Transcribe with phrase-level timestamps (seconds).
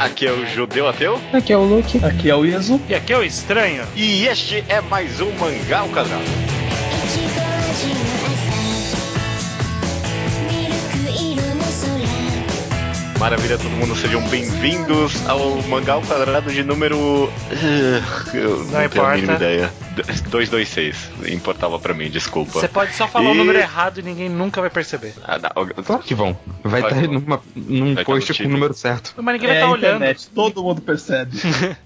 [0.00, 1.20] Aqui é o Judeu Ateu.
[1.32, 2.04] Aqui é o Luke.
[2.04, 2.80] Aqui é o Iso.
[2.88, 3.84] E aqui é o Estranho.
[3.96, 6.57] E este é mais um Mangá ao Quadrado.
[13.18, 16.96] Maravilha, todo mundo, sejam bem-vindos ao Mangá ao Quadrado de número.
[16.96, 19.14] Uh, eu não, Não tenho a importa.
[19.16, 19.72] mínima ideia.
[20.28, 21.10] 226.
[21.32, 22.52] Importava pra mim, desculpa.
[22.52, 25.14] Você pode só falar o E- número errado e ninguém nunca vai perceber.
[25.24, 26.38] Ah, não, Claro que vão.
[26.62, 29.12] Vai Vai, estar numa, num Vai tá post no com o número certo.
[29.16, 29.96] Mas ninguém vai É estar a olhando.
[29.96, 31.36] internet, todo mundo percebe.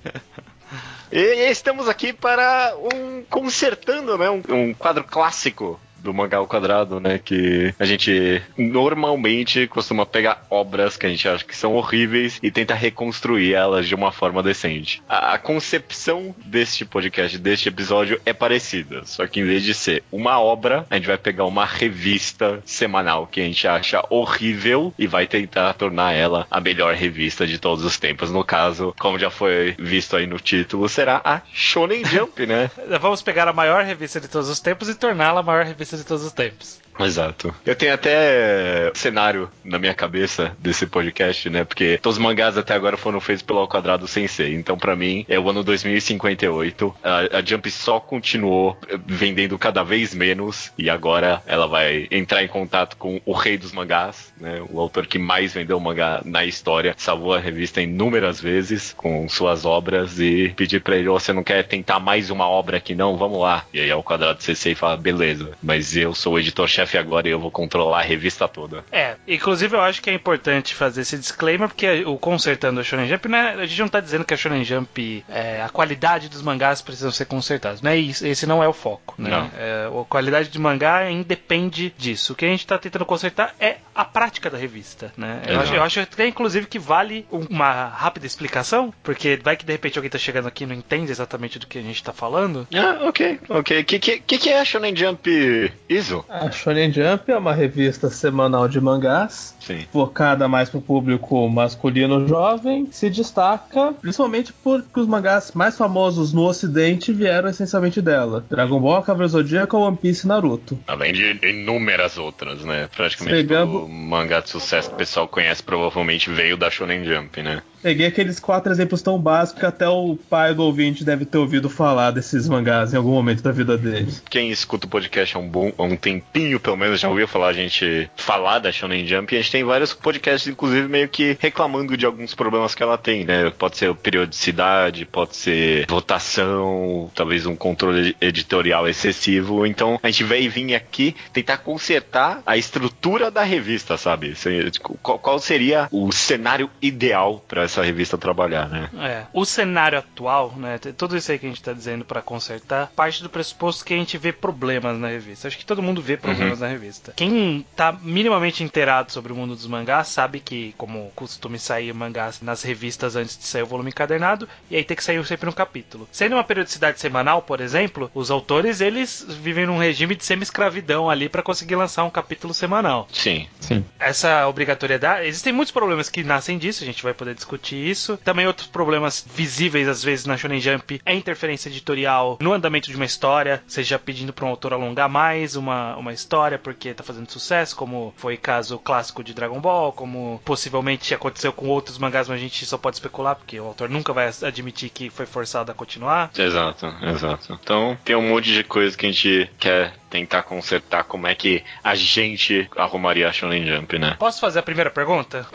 [1.14, 4.30] E estamos aqui para um consertando, né?
[4.30, 7.19] Um, um quadro clássico do mangá ao quadrado, né?
[7.19, 12.51] Que a gente normalmente costuma pegar obras que a gente acha que são horríveis e
[12.51, 15.02] tenta reconstruir elas de uma forma decente.
[15.09, 19.05] A, a concepção deste podcast, deste episódio, é parecida.
[19.05, 23.27] Só que em vez de ser uma obra, a gente vai pegar uma revista semanal
[23.27, 27.84] que a gente acha horrível e vai tentar tornar ela a melhor revista de todos
[27.84, 28.30] os tempos.
[28.30, 32.70] No caso, como já foi visto aí no título, será a Shonen Jump, né?
[33.00, 36.05] Vamos pegar a maior revista de todos os tempos e torná-la a maior revista de
[36.05, 36.81] todos os tempos.
[36.98, 37.55] Exato.
[37.65, 41.65] Eu tenho até cenário na minha cabeça desse podcast, né?
[41.65, 44.55] Porque todos os mangás até agora foram feitos pelo Ao Quadrado Sensei.
[44.55, 46.95] Então, pra mim, é o ano 2058.
[47.03, 48.77] A, a Jump só continuou
[49.07, 50.70] vendendo cada vez menos.
[50.77, 54.63] E agora ela vai entrar em contato com o rei dos mangás, né?
[54.70, 56.95] O autor que mais vendeu mangá na história.
[56.97, 60.20] Salvou a revista inúmeras vezes com suas obras.
[60.20, 63.17] E pedir pra ele: "Ô, você não quer tentar mais uma obra aqui, não?
[63.17, 63.65] Vamos lá.
[63.73, 67.38] E aí Ao Quadrado Sensei fala: beleza, mas eu sou o editor-chefe agora e eu
[67.41, 68.84] vou controlar a revista toda.
[68.91, 73.08] É, inclusive eu acho que é importante fazer esse disclaimer, porque o consertando a Shonen
[73.08, 76.42] Jump, né, a gente não tá dizendo que a Shonen Jump, é, a qualidade dos
[76.42, 79.50] mangás precisam ser consertados, né, isso, esse não é o foco, né, Não.
[79.56, 83.77] É, a qualidade de mangá independe disso, o que a gente tá tentando consertar é
[83.94, 87.89] a prática da revista, né, eu acho, eu acho até inclusive que vale um- uma
[87.89, 91.58] rápida explicação, porque vai que de repente alguém tá chegando aqui e não entende exatamente
[91.58, 93.80] do que a gente tá falando, Ah, ok, ok.
[93.80, 96.24] O que, que, que, que é a Shonen Jump ISO?
[96.28, 99.86] A Shonen Jump é uma revista semanal de mangás, Sim.
[99.92, 106.42] focada mais pro público masculino jovem, se destaca principalmente porque os mangás mais famosos no
[106.46, 108.44] ocidente vieram essencialmente dela.
[108.50, 110.78] Dragon Ball, Cavaleiro Zodíaco, One Piece e Naruto.
[110.86, 112.89] Além de inúmeras outras, né?
[112.94, 117.42] Praticamente Pegamos- todo mangá de sucesso que o pessoal conhece provavelmente veio da Shonen Jump,
[117.42, 117.62] né?
[117.83, 121.68] Peguei aqueles quatro exemplos tão básicos que até o pai do ouvinte deve ter ouvido
[121.68, 124.12] falar desses mangás em algum momento da vida dele.
[124.30, 127.48] Quem escuta o podcast há um, bom, há um tempinho, pelo menos, já ouviu falar
[127.48, 131.37] a gente falar da Shonen Jump e a gente tem vários podcasts, inclusive, meio que
[131.40, 133.50] reclamando de alguns problemas que ela tem, né?
[133.50, 139.67] Pode ser periodicidade, pode ser votação, talvez um controle editorial excessivo.
[139.67, 144.34] Então, a gente vai vir aqui tentar consertar a estrutura da revista, sabe?
[144.34, 144.70] Se-
[145.02, 148.88] Qual seria o cenário ideal para essa revista trabalhar, né?
[149.00, 152.90] É, o cenário atual, né, tudo isso aí que a gente tá dizendo pra consertar,
[152.94, 155.49] parte do pressuposto que a gente vê problemas na revista.
[155.49, 157.12] Acho que todo mundo vê problemas na revista.
[157.17, 162.40] Quem tá minimamente inteirado sobre o mundo dos mangás sabe que, como costume sair mangás
[162.40, 165.52] nas revistas antes de sair o volume encadernado, e aí tem que sair sempre um
[165.52, 166.08] capítulo.
[166.11, 171.29] Sendo uma periodicidade semanal, por exemplo, os autores eles vivem num regime de semi-escravidão ali
[171.29, 173.46] pra conseguir lançar um capítulo semanal Sim.
[173.61, 173.84] Sim.
[173.99, 175.26] essa obrigatoriedade.
[175.26, 178.17] Existem muitos problemas que nascem disso, a gente vai poder discutir isso.
[178.19, 182.96] Também outros problemas visíveis, às vezes, na Shonen Jump é interferência editorial no andamento de
[182.96, 187.31] uma história, seja pedindo para um autor alongar mais uma, uma história porque tá fazendo
[187.31, 192.38] sucesso, como foi caso clássico de Dragon Ball, como possivelmente aconteceu com outros mangás, mas
[192.38, 195.75] a gente só pode especular, porque o autor nunca vai admitir que foi forçado a
[195.75, 196.31] continuar.
[196.37, 197.58] Exato, exato.
[197.62, 201.64] Então tem um monte de coisa que a gente quer tentar consertar como é que
[201.82, 204.14] a gente arrumaria a Shonen Jump, né?
[204.19, 205.46] Posso fazer a primeira pergunta?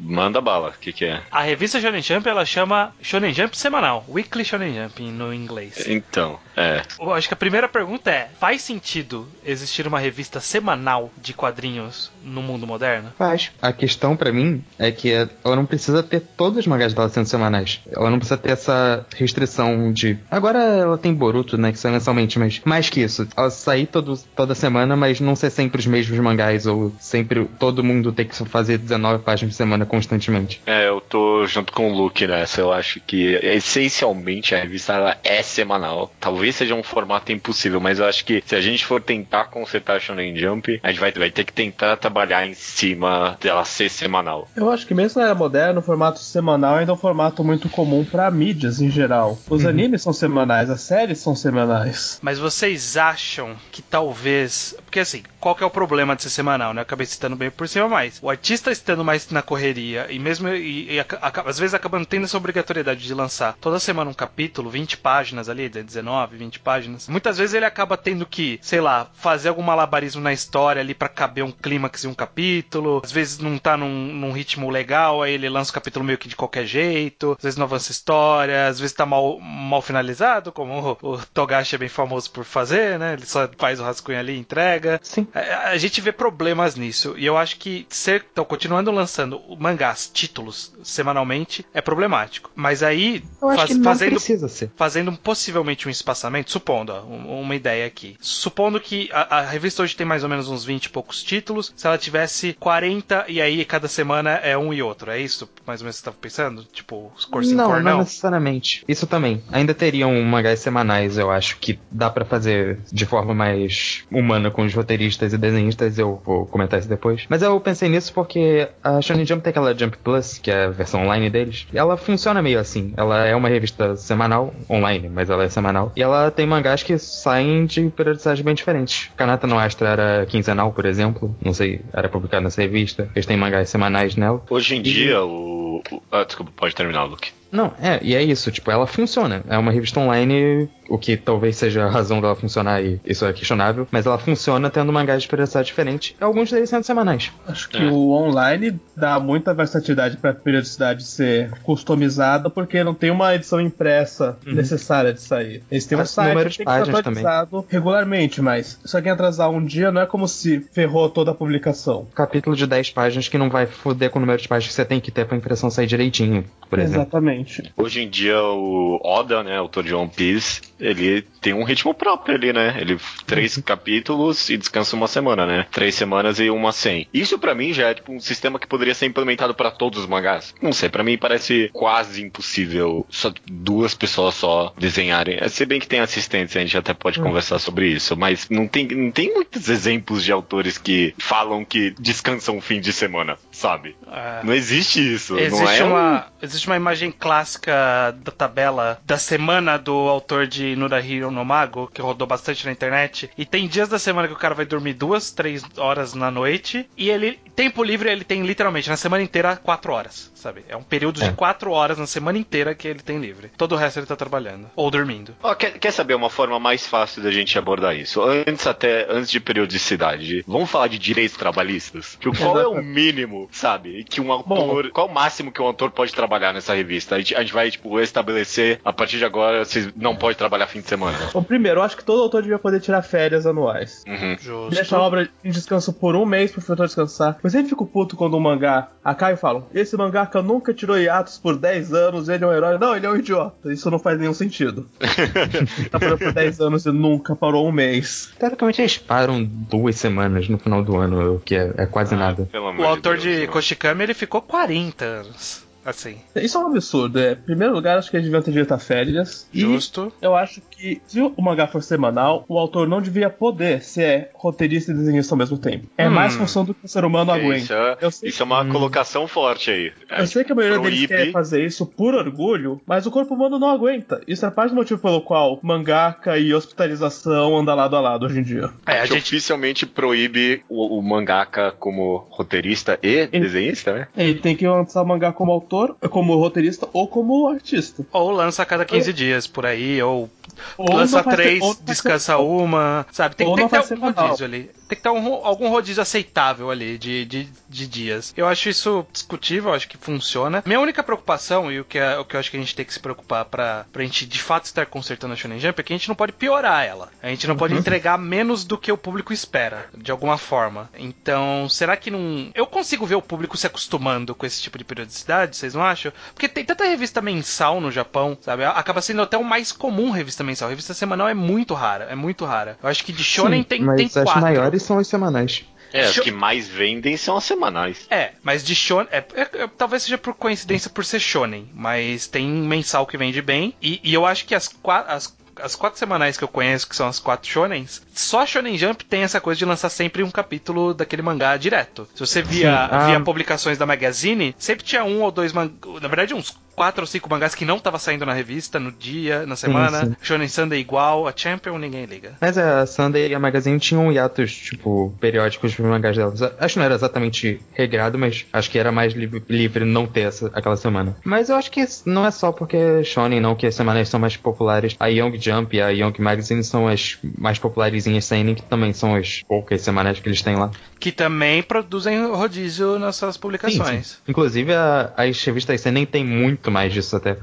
[0.00, 1.20] Manda bala, o que, que é?
[1.30, 5.86] A revista Shonen Jump ela chama Shonen Jump semanal, Weekly Shonen Jump no inglês.
[5.86, 6.82] Então, é.
[6.98, 12.10] Eu acho que a primeira pergunta é: faz sentido existir uma revista semanal de quadrinhos
[12.24, 13.12] no mundo moderno?
[13.18, 13.52] Faz.
[13.60, 17.26] A questão pra mim é que ela não precisa ter todos os mangás dela sendo
[17.26, 17.80] semanais.
[17.92, 20.18] Ela não precisa ter essa restrição de.
[20.30, 21.70] Agora ela tem Boruto, né?
[21.70, 23.28] Que sai mensalmente, mas mais que isso.
[23.36, 27.82] Ela sair todo, toda semana, mas não ser sempre os mesmos mangás, ou sempre todo
[27.84, 30.60] mundo ter que fazer 19 páginas por semana constantemente.
[30.66, 32.60] É, eu tô junto com o Luke nessa.
[32.60, 36.12] Eu acho que essencialmente a revista ela é semanal.
[36.20, 39.96] Talvez seja um formato impossível, mas eu acho que se a gente for tentar consertar
[39.96, 43.88] a Shonen Jump, a gente vai, vai ter que tentar trabalhar em cima dela ser
[43.90, 44.48] semanal.
[44.56, 47.68] Eu acho que mesmo na era moderna, o formato semanal ainda é um formato muito
[47.68, 49.38] comum para mídias em geral.
[49.48, 49.70] Os Uhum.
[49.70, 52.18] animes são semanais, as séries são semanais.
[52.22, 54.74] Mas vocês acham que talvez.
[54.84, 56.80] Porque assim, qual que é o problema de ser semanal, né?
[56.80, 60.48] Eu acabei citando bem por cima, mas o artista estando mais na correria e mesmo.
[60.48, 64.14] E, e aca- aca- às vezes acabando tendo essa obrigatoriedade de lançar toda semana um
[64.14, 67.06] capítulo, 20 páginas ali, 19, 20 páginas.
[67.06, 71.08] Muitas vezes ele acaba tendo que, sei lá, fazer algum malabarismo na história ali pra
[71.08, 73.00] caber um clímax em um capítulo.
[73.04, 76.26] Às vezes não tá num, num ritmo legal, aí ele lança o capítulo meio que
[76.28, 77.36] de qualquer jeito.
[77.38, 81.18] Às vezes não avança a história, às vezes tá mal, mal finalizado, como o, o
[81.32, 83.12] Togashi é bem famoso por fazer, né?
[83.12, 84.98] Ele só faz o rascunho ali e entrega.
[85.04, 85.28] Sim.
[85.40, 87.14] A, gente vê problemas nisso.
[87.18, 88.24] E eu acho que ser.
[88.32, 92.50] Então, continuando lançando mangás, títulos, semanalmente, é problemático.
[92.54, 94.70] Mas aí, faz- não fazendo precisa ser.
[94.76, 98.16] fazendo possivelmente um espaçamento, supondo, ó, um- uma ideia aqui.
[98.20, 101.72] Supondo que a, a revista hoje tem mais ou menos uns 20 e poucos títulos,
[101.76, 105.48] se ela tivesse 40 e aí cada semana é um e outro, é isso?
[105.66, 106.64] Mais ou menos que você estava pensando?
[106.72, 107.92] Tipo, os cursos em Não, Cornell?
[107.92, 108.84] não necessariamente.
[108.88, 109.42] Isso também.
[109.52, 114.62] Ainda teriam mangás semanais, eu acho, que dá pra fazer de forma mais humana com
[114.64, 115.98] os roteiristas e desenhistas.
[115.98, 117.24] Eu vou comentar isso depois.
[117.28, 120.70] Mas eu pensei nisso porque a Shonen Jump tem aquela Jump Plus, que é a
[120.70, 121.66] versão online deles.
[121.72, 122.92] E ela funciona meio assim.
[122.96, 125.92] Ela é uma revista semanal, online, mas ela é semanal.
[125.96, 129.10] E ela tem mangás que saem de periodicidades bem diferentes.
[129.16, 131.34] Kanata no Astra era quinzenal, por exemplo.
[131.42, 133.08] Não sei, era publicado nessa revista.
[133.14, 134.42] Eles têm mangás semanais nela.
[134.50, 135.82] Hoje em dia, o.
[135.90, 137.30] o- ah, desculpa, pode terminar, Luke.
[137.50, 139.42] Não, é, e é isso, tipo, ela funciona.
[139.48, 143.32] É uma revista online, o que talvez seja a razão dela funcionar, e isso é
[143.32, 147.32] questionável, mas ela funciona tendo mangás de periodicidade diferente, e alguns deles sendo semanais.
[147.46, 147.86] Acho que É.
[147.86, 153.60] o online dá muita versatilidade para a periodicidade ser customizada, porque não tem uma edição
[153.60, 155.62] impressa necessária de sair.
[155.70, 159.50] Eles têm um site número que de que páginas atualizado regularmente, mas se alguém atrasar
[159.50, 162.06] um dia, não é como se ferrou toda a publicação.
[162.14, 164.84] Capítulo de 10 páginas que não vai foder com o número de páginas que você
[164.84, 167.02] tem que ter pra impressão sair direitinho, por exemplo.
[167.02, 167.35] Exatamente.
[167.76, 172.34] Hoje em dia, o Oda, né, autor de One Piece, ele tem um ritmo próprio
[172.34, 172.76] ali, né?
[172.78, 175.66] Ele três capítulos e descansa uma semana, né?
[175.70, 177.06] Três semanas e uma sem.
[177.12, 180.06] Isso pra mim já é tipo um sistema que poderia ser implementado pra todos os
[180.06, 180.54] mangás.
[180.60, 185.38] Não sei, pra mim parece quase impossível só duas pessoas só desenharem.
[185.40, 188.66] É, Se bem que tem assistentes, a gente até pode conversar sobre isso, mas não
[188.68, 193.38] tem, não tem muitos exemplos de autores que falam que descansam um fim de semana,
[193.50, 193.96] sabe?
[194.12, 194.40] É.
[194.44, 195.34] Não existe isso.
[195.34, 200.46] não Existe, é um- uma, existe uma imagem clássica da tabela da semana do autor
[200.46, 203.28] de Nurahiro no Mago, que rodou bastante na internet.
[203.36, 206.88] E tem dias da semana que o cara vai dormir duas, três horas na noite.
[206.96, 210.64] E ele, tempo livre, ele tem literalmente na semana inteira quatro horas, sabe?
[210.68, 211.28] É um período É.
[211.28, 213.50] de quatro horas na semana inteira que ele tem livre.
[213.56, 214.70] Todo o resto ele tá trabalhando.
[214.76, 215.34] Ou dormindo.
[215.42, 218.22] Ó, quer, quer saber uma forma mais fácil da gente abordar isso?
[218.22, 222.16] Antes até, antes de periodicidade, vamos falar de direitos trabalhistas?
[222.20, 224.04] Que, qual é o mínimo, sabe?
[224.04, 224.90] Que um autor.
[224.90, 227.15] qual o máximo que um autor pode trabalhar nessa revista?
[227.16, 230.66] A gente, a gente vai, tipo, estabelecer, a partir de agora, vocês não podem trabalhar
[230.66, 231.16] fim de semana.
[231.32, 234.04] Bom, primeiro, eu acho que todo autor devia poder tirar férias anuais.
[234.06, 234.36] Uhum.
[234.38, 234.74] Justo.
[234.74, 237.38] Deixa a obra em descanso por um mês pro autor descansar.
[237.42, 241.38] Eu sempre fico puto quando um mangá acaba e falam: Esse mangaka nunca tirou hiatos
[241.38, 242.76] por 10 anos, ele é um herói.
[242.76, 243.72] Não, ele é um idiota.
[243.72, 244.86] Isso não faz nenhum sentido.
[245.90, 248.30] tá parando por 10 anos e nunca parou um mês.
[248.38, 252.46] Teoricamente eles param duas semanas no final do ano, o que é, é quase nada.
[252.52, 253.46] Pelo amor O autor Deus, de?
[253.46, 255.65] Koshikami, ele ficou 40 anos.
[255.86, 257.18] Assim, Isso é um absurdo.
[257.18, 259.48] É, em primeiro lugar, acho que eles deviam ter direito a férias.
[259.54, 260.12] E justo.
[260.20, 264.90] eu acho que se o mangá for semanal, o autor não devia poder ser roteirista
[264.90, 265.86] e desenhista ao mesmo tempo.
[265.96, 266.12] É Hum.
[266.12, 267.56] mais função do que o ser humano É, aguenta.
[267.62, 269.92] Isso é, Eu sei isso é uma colocação forte aí.
[270.18, 273.34] Eu sei que a maioria deles Proíbe- quer fazer isso por orgulho, mas o corpo
[273.34, 274.20] humano não aguenta.
[274.26, 278.38] Isso é parte do motivo pelo qual mangaka e hospitalização andam lado a lado hoje
[278.40, 278.70] em dia.
[278.86, 284.08] É, a gente oficialmente proíbe o, o mangaka como roteirista e desenhista, né?
[284.16, 285.75] Ele tem que lançar o mangá como autor,
[286.10, 288.04] como roteirista ou como artista.
[288.12, 290.30] ou lança a cada 15 dias por aí, ou
[290.78, 293.34] Ou lança ser- três, vai descansa ser- uma, sabe?
[293.36, 294.70] Tem, tem que ter ser algum rodízio ali.
[294.88, 298.32] Tem que ter um- algum rodízio aceitável ali de, de, de dias.
[298.36, 300.62] Eu acho isso discutível, acho que funciona.
[300.64, 302.84] Minha única preocupação, e o que, é, o que eu acho que a gente tem
[302.84, 305.92] que se preocupar pra, pra gente de fato estar consertando a Shonen Jump, é que
[305.92, 307.08] a gente não pode piorar ela.
[307.22, 310.88] A gente não pode entregar menos do que o público espera, de alguma forma.
[310.96, 312.50] Então, será que não.
[312.54, 316.12] Eu consigo ver o público se acostumando com esse tipo de periodicidade, vocês não acham?
[316.34, 318.64] Porque tem tanta revista mensal no Japão, sabe?
[318.64, 320.68] Acaba sendo até o mais comum revista mensal.
[320.68, 322.78] Revista semanal é muito rara, é muito rara.
[322.82, 324.40] Eu acho que de Shonen Sim, tem, mas tem as quatro.
[324.40, 325.64] maiores são as semanais.
[325.92, 328.06] É, as que mais vendem são as semanais.
[328.10, 329.08] É, mas de shonen.
[329.10, 331.70] É, é- é- talvez seja por coincidência por ser shonen.
[331.72, 333.72] Mas tem mensal que vende bem.
[333.80, 336.96] E, e eu acho que as, qua- as as quatro semanais que eu conheço, que
[336.96, 340.30] são as quatro shonens, só a Shonen Jump tem essa coisa de lançar sempre um
[340.30, 342.08] capítulo daquele mangá direto.
[342.14, 343.06] Se você via, Sim, ah.
[343.08, 347.06] via publicações da Magazine, sempre tinha um ou dois mangás, na verdade uns quatro ou
[347.06, 350.04] cinco mangás que não tava saindo na revista, no dia, na semana.
[350.04, 350.16] sim.
[350.20, 352.34] Shonen Sunday igual, a Champion ninguém liga.
[352.40, 356.42] Mas a Sunday e a Magazine tinham hiatos, tipo, periódicos dos mangás delas.
[356.42, 360.20] Acho que não era exatamente regrado, mas acho que era mais li- livre não ter
[360.28, 361.16] essa, aquela semana.
[361.24, 364.36] Mas eu acho que não é só porque Shonen, não, que as semanas são mais
[364.36, 364.94] populares.
[365.00, 369.14] A Young Jump e a Young Magazine são as mais popularizinhas Seinen, que também são
[369.14, 370.70] as poucas semanas que eles têm lá.
[370.98, 374.18] Que também produzem rodízio nas suas publicações.
[374.26, 377.36] Inclusive, a, as revistas Seinen tem muito mais disso até.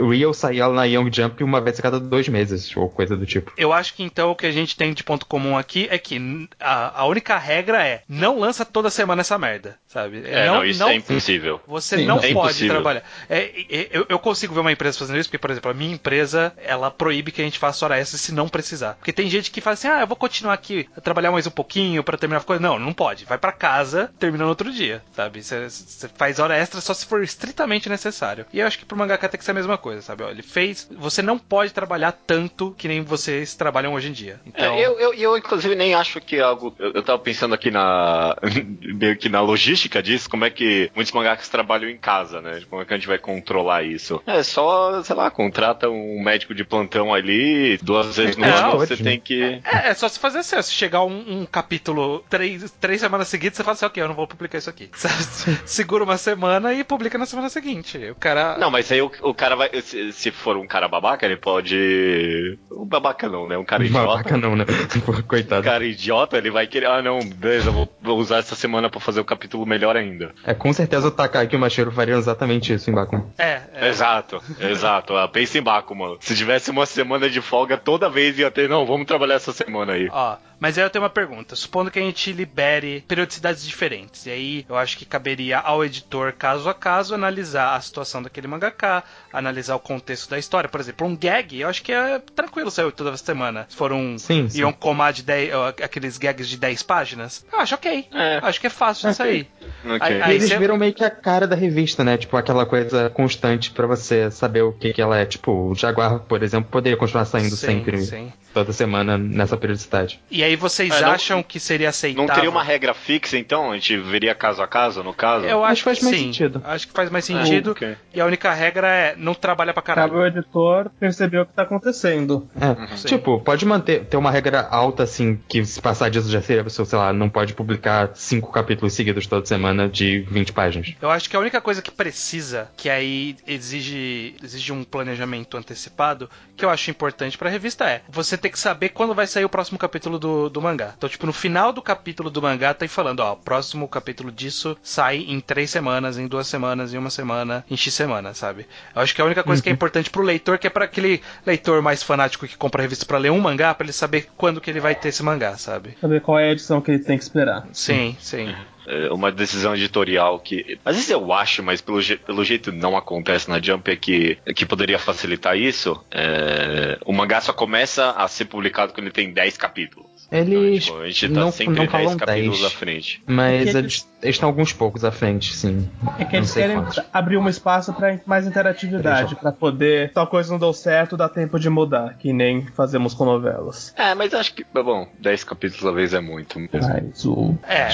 [0.00, 3.26] O Real saía na Young Jump uma vez a cada dois meses, ou coisa do
[3.26, 3.52] tipo.
[3.56, 6.48] Eu acho que então o que a gente tem de ponto comum aqui é que
[6.58, 10.22] a, a única regra é não lança toda semana essa merda, sabe?
[10.24, 11.60] É, não, isso é impossível.
[11.66, 12.22] Você Sim, não não.
[12.22, 12.74] É pode impossível.
[12.74, 13.02] trabalhar.
[13.28, 15.94] É, é, eu, eu consigo ver uma empresa fazendo isso, porque, por exemplo, a minha
[15.94, 18.94] empresa, ela proíbe que a gente faça hora extra se não precisar.
[18.94, 21.50] Porque tem gente que fala assim, ah, eu vou continuar aqui, a trabalhar mais um
[21.50, 22.62] pouquinho pra terminar a coisa.
[22.62, 23.24] Não, não pode.
[23.24, 25.42] Vai pra casa, termina no outro dia, sabe?
[25.42, 28.46] Você você faz hora extra só se for estritamente necessário.
[28.52, 30.22] E eu acho que pro mangaka tem que ser a mesma coisa, sabe?
[30.22, 30.88] Ó, ele fez...
[30.98, 34.40] Você não pode trabalhar tanto que nem vocês trabalham hoje em dia.
[34.46, 34.74] Então...
[34.74, 36.74] É, eu, eu, eu, inclusive, nem acho que é algo.
[36.78, 38.36] Eu, eu tava pensando aqui na.
[38.94, 42.62] meio que na logística disso, como é que muitos mangakas trabalham em casa, né?
[42.68, 44.22] Como é que a gente vai controlar isso?
[44.26, 48.68] É só, sei lá, contrata um médico de plantão ali, duas vezes no É, ano
[48.68, 48.86] ótimo.
[48.86, 49.60] você tem que.
[49.64, 53.28] É, é só se fazer assim, ó, se chegar um, um capítulo três, três semanas
[53.28, 54.90] seguidas, você fala assim, ok, eu não vou publicar isso aqui.
[55.64, 57.98] Segura uma semana e publica na semana seguinte.
[58.10, 58.56] O cara.
[58.58, 59.70] Não, mas aí o, o cara vai.
[59.82, 62.58] Se, se for um cara babaca, ele pode.
[62.70, 63.56] Um babaca não, né?
[63.56, 64.06] Um cara idiota.
[64.06, 64.64] Babaca não, né?
[65.04, 65.62] Pô, Um Coitado.
[65.62, 66.86] cara idiota, ele vai querer.
[66.86, 70.32] Ah, não, beleza, eu vou, vou usar essa semana pra fazer o capítulo melhor ainda.
[70.44, 73.24] É, com certeza o Takaki e o Machiro fariam exatamente isso em Bakuman.
[73.38, 73.88] É, é.
[73.88, 75.16] Exato, exato.
[75.16, 76.16] Ah, pensa em Baco, mano.
[76.20, 79.92] Se tivesse uma semana de folga, toda vez ia ter, não, vamos trabalhar essa semana
[79.94, 80.08] aí.
[80.10, 81.54] Ó, mas aí eu tenho uma pergunta.
[81.54, 86.32] Supondo que a gente libere periodicidades diferentes, e aí eu acho que caberia ao editor,
[86.32, 90.66] caso a caso, analisar a situação daquele mangaka, analisar o contexto da história.
[90.66, 93.66] Por exemplo, um gag, eu acho que é tranquilo sair toda semana.
[93.68, 94.62] Se for um Sim, sim.
[94.62, 98.08] Yonkomá de 10, ó, aqueles gags de 10 páginas, eu acho ok.
[98.10, 98.40] É.
[98.42, 99.50] Acho que é fácil de sair.
[99.84, 99.98] Ok.
[100.00, 102.16] Aí- aí eles cê- viram meio que a cara da revista, né?
[102.16, 105.24] Tipo, aquela coisa constante pra você saber o que, que ela é.
[105.24, 108.32] Tipo, o Jaguar, por exemplo, poderia continuar saindo Sim, sempre, sim.
[108.52, 110.20] toda semana, nessa periodicidade.
[110.30, 112.26] E aí vocês É, não- acham que seria aceitável?
[112.28, 113.70] Não teria uma regra fixa, então?
[113.72, 115.44] A gente veria caso a caso, no caso?
[115.46, 116.24] Eu acho, Acho que faz mais sim.
[116.26, 116.62] sentido.
[116.64, 117.70] Acho que faz mais sentido.
[117.72, 117.96] ok.
[118.14, 120.18] E a única regra é não trabalha pra Cabe caralho.
[120.20, 122.48] ao editor perceber o que tá acontecendo.
[122.60, 123.08] É, Sim.
[123.08, 126.84] tipo, pode manter, ter uma regra alta, assim, que se passar disso já seria, sei
[126.98, 130.94] lá, não pode publicar cinco capítulos seguidos toda semana de 20 páginas.
[131.00, 136.28] Eu acho que a única coisa que precisa, que aí exige, exige um planejamento antecipado,
[136.56, 139.48] que eu acho importante pra revista é você ter que saber quando vai sair o
[139.48, 140.94] próximo capítulo do, do mangá.
[140.96, 144.30] Então, tipo, no final do capítulo do mangá, tá aí falando, ó, o próximo capítulo
[144.30, 148.66] disso sai em três semanas, em duas semanas, em uma semana, em X semanas, sabe?
[148.94, 151.20] Eu acho que a única coisa que é importante pro leitor, que é pra aquele
[151.44, 154.60] leitor mais fanático que compra a revista pra ler um mangá, pra ele saber quando
[154.60, 155.96] que ele vai ter esse mangá, sabe?
[156.00, 157.66] Saber qual é a edição que ele tem que esperar.
[157.72, 158.54] Sim, sim.
[158.86, 160.78] É uma decisão editorial que.
[160.84, 164.36] Às vezes eu acho, mas pelo, je- pelo jeito não acontece na Jump, é que,
[164.54, 166.02] que poderia facilitar isso.
[166.10, 170.13] É, o mangá só começa a ser publicado quando ele tem 10 capítulos.
[170.36, 173.22] Eles Então, tipo, a gente tá não, sempre não 10 falam capítulos 10, à frente.
[173.26, 175.88] mas É eles eles estão alguns poucos à frente, sim.
[176.18, 177.00] É que não eles querem quantos.
[177.12, 180.12] abrir um espaço pra mais interatividade, pra poder.
[180.12, 183.92] Tal coisa não deu certo, dá tempo de mudar, que nem fazemos com novelas.
[183.96, 186.88] É, mas acho que, bom, 10 capítulos à vez é muito mesmo.
[186.88, 187.54] Mas o.
[187.68, 187.88] É,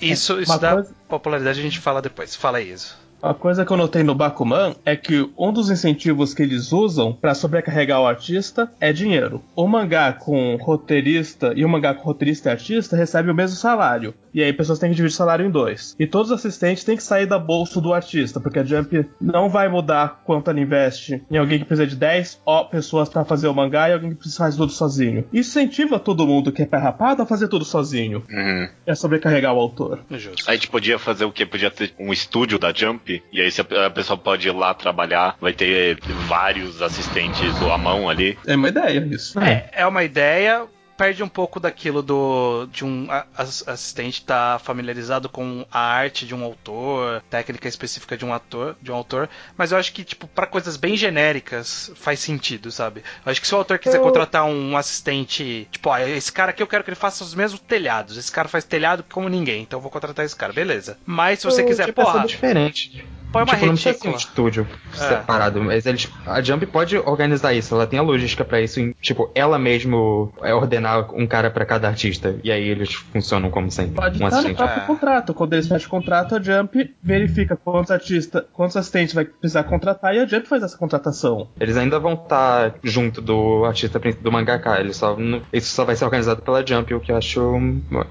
[0.00, 2.34] isso, isso Uma dá coisa- popularidade, a gente fala depois.
[2.34, 2.98] Fala isso.
[3.22, 7.14] A coisa que eu notei no Bakuman é que um dos incentivos que eles usam
[7.14, 9.42] pra sobrecarregar o artista é dinheiro.
[9.54, 14.14] O mangá com roteirista e o mangá com roteirista e artista recebe o mesmo salário.
[14.36, 15.96] E aí pessoas têm que dividir o salário em dois.
[15.98, 19.48] E todos os assistentes têm que sair da bolsa do artista, porque a Jump não
[19.48, 23.48] vai mudar quanto ela investe em alguém que precisa de 10 ó, pessoas pra fazer
[23.48, 25.24] o mangá e alguém que precisa fazer tudo sozinho.
[25.32, 28.22] Isso incentiva todo mundo que é pé rapado a fazer tudo sozinho.
[28.30, 28.68] Uhum.
[28.86, 30.00] É sobrecarregar o autor.
[30.10, 30.50] Justo.
[30.50, 31.46] A gente podia fazer o quê?
[31.46, 33.50] Podia ter um estúdio da Jump, e aí
[33.86, 38.36] a pessoa pode ir lá trabalhar, vai ter vários assistentes à mão ali.
[38.46, 39.38] É uma ideia isso.
[39.40, 40.66] É, é uma ideia.
[40.96, 46.42] Perde um pouco daquilo do de um assistente estar familiarizado com a arte de um
[46.42, 50.46] autor, técnica específica de um ator, de um autor, mas eu acho que tipo para
[50.46, 53.02] coisas bem genéricas faz sentido, sabe?
[53.24, 56.50] Eu acho que se o autor quiser Eu- contratar um assistente, tipo, ó, esse cara
[56.50, 58.16] aqui eu quero que ele faça os mesmos telhados.
[58.16, 60.98] Esse cara faz telhado como ninguém, então eu vou contratar esse cara, beleza?
[61.04, 63.04] Mas se você Eu quiser, porra, diferente.
[63.32, 64.16] Põe uma tipo, não precisa ser um retícula.
[64.16, 64.96] estúdio É.
[64.96, 68.94] separado, mas eles, a Jump pode organizar isso, ela tem a logística pra isso, em,
[69.00, 73.70] tipo, ela mesmo é ordenar um cara pra cada artista, e aí eles funcionam como
[73.70, 74.86] sempre, Pode um estar no próprio É.
[74.86, 75.34] contrato.
[75.34, 80.14] Quando eles fecham o contrato, a Jump verifica quantos artistas, quantos assistentes vai precisar contratar
[80.14, 81.48] e a Jump faz essa contratação.
[81.60, 85.16] Eles ainda vão estar junto do artista do mangaka, eles só,
[85.52, 87.58] isso só vai ser organizado pela Jump, o que eu acho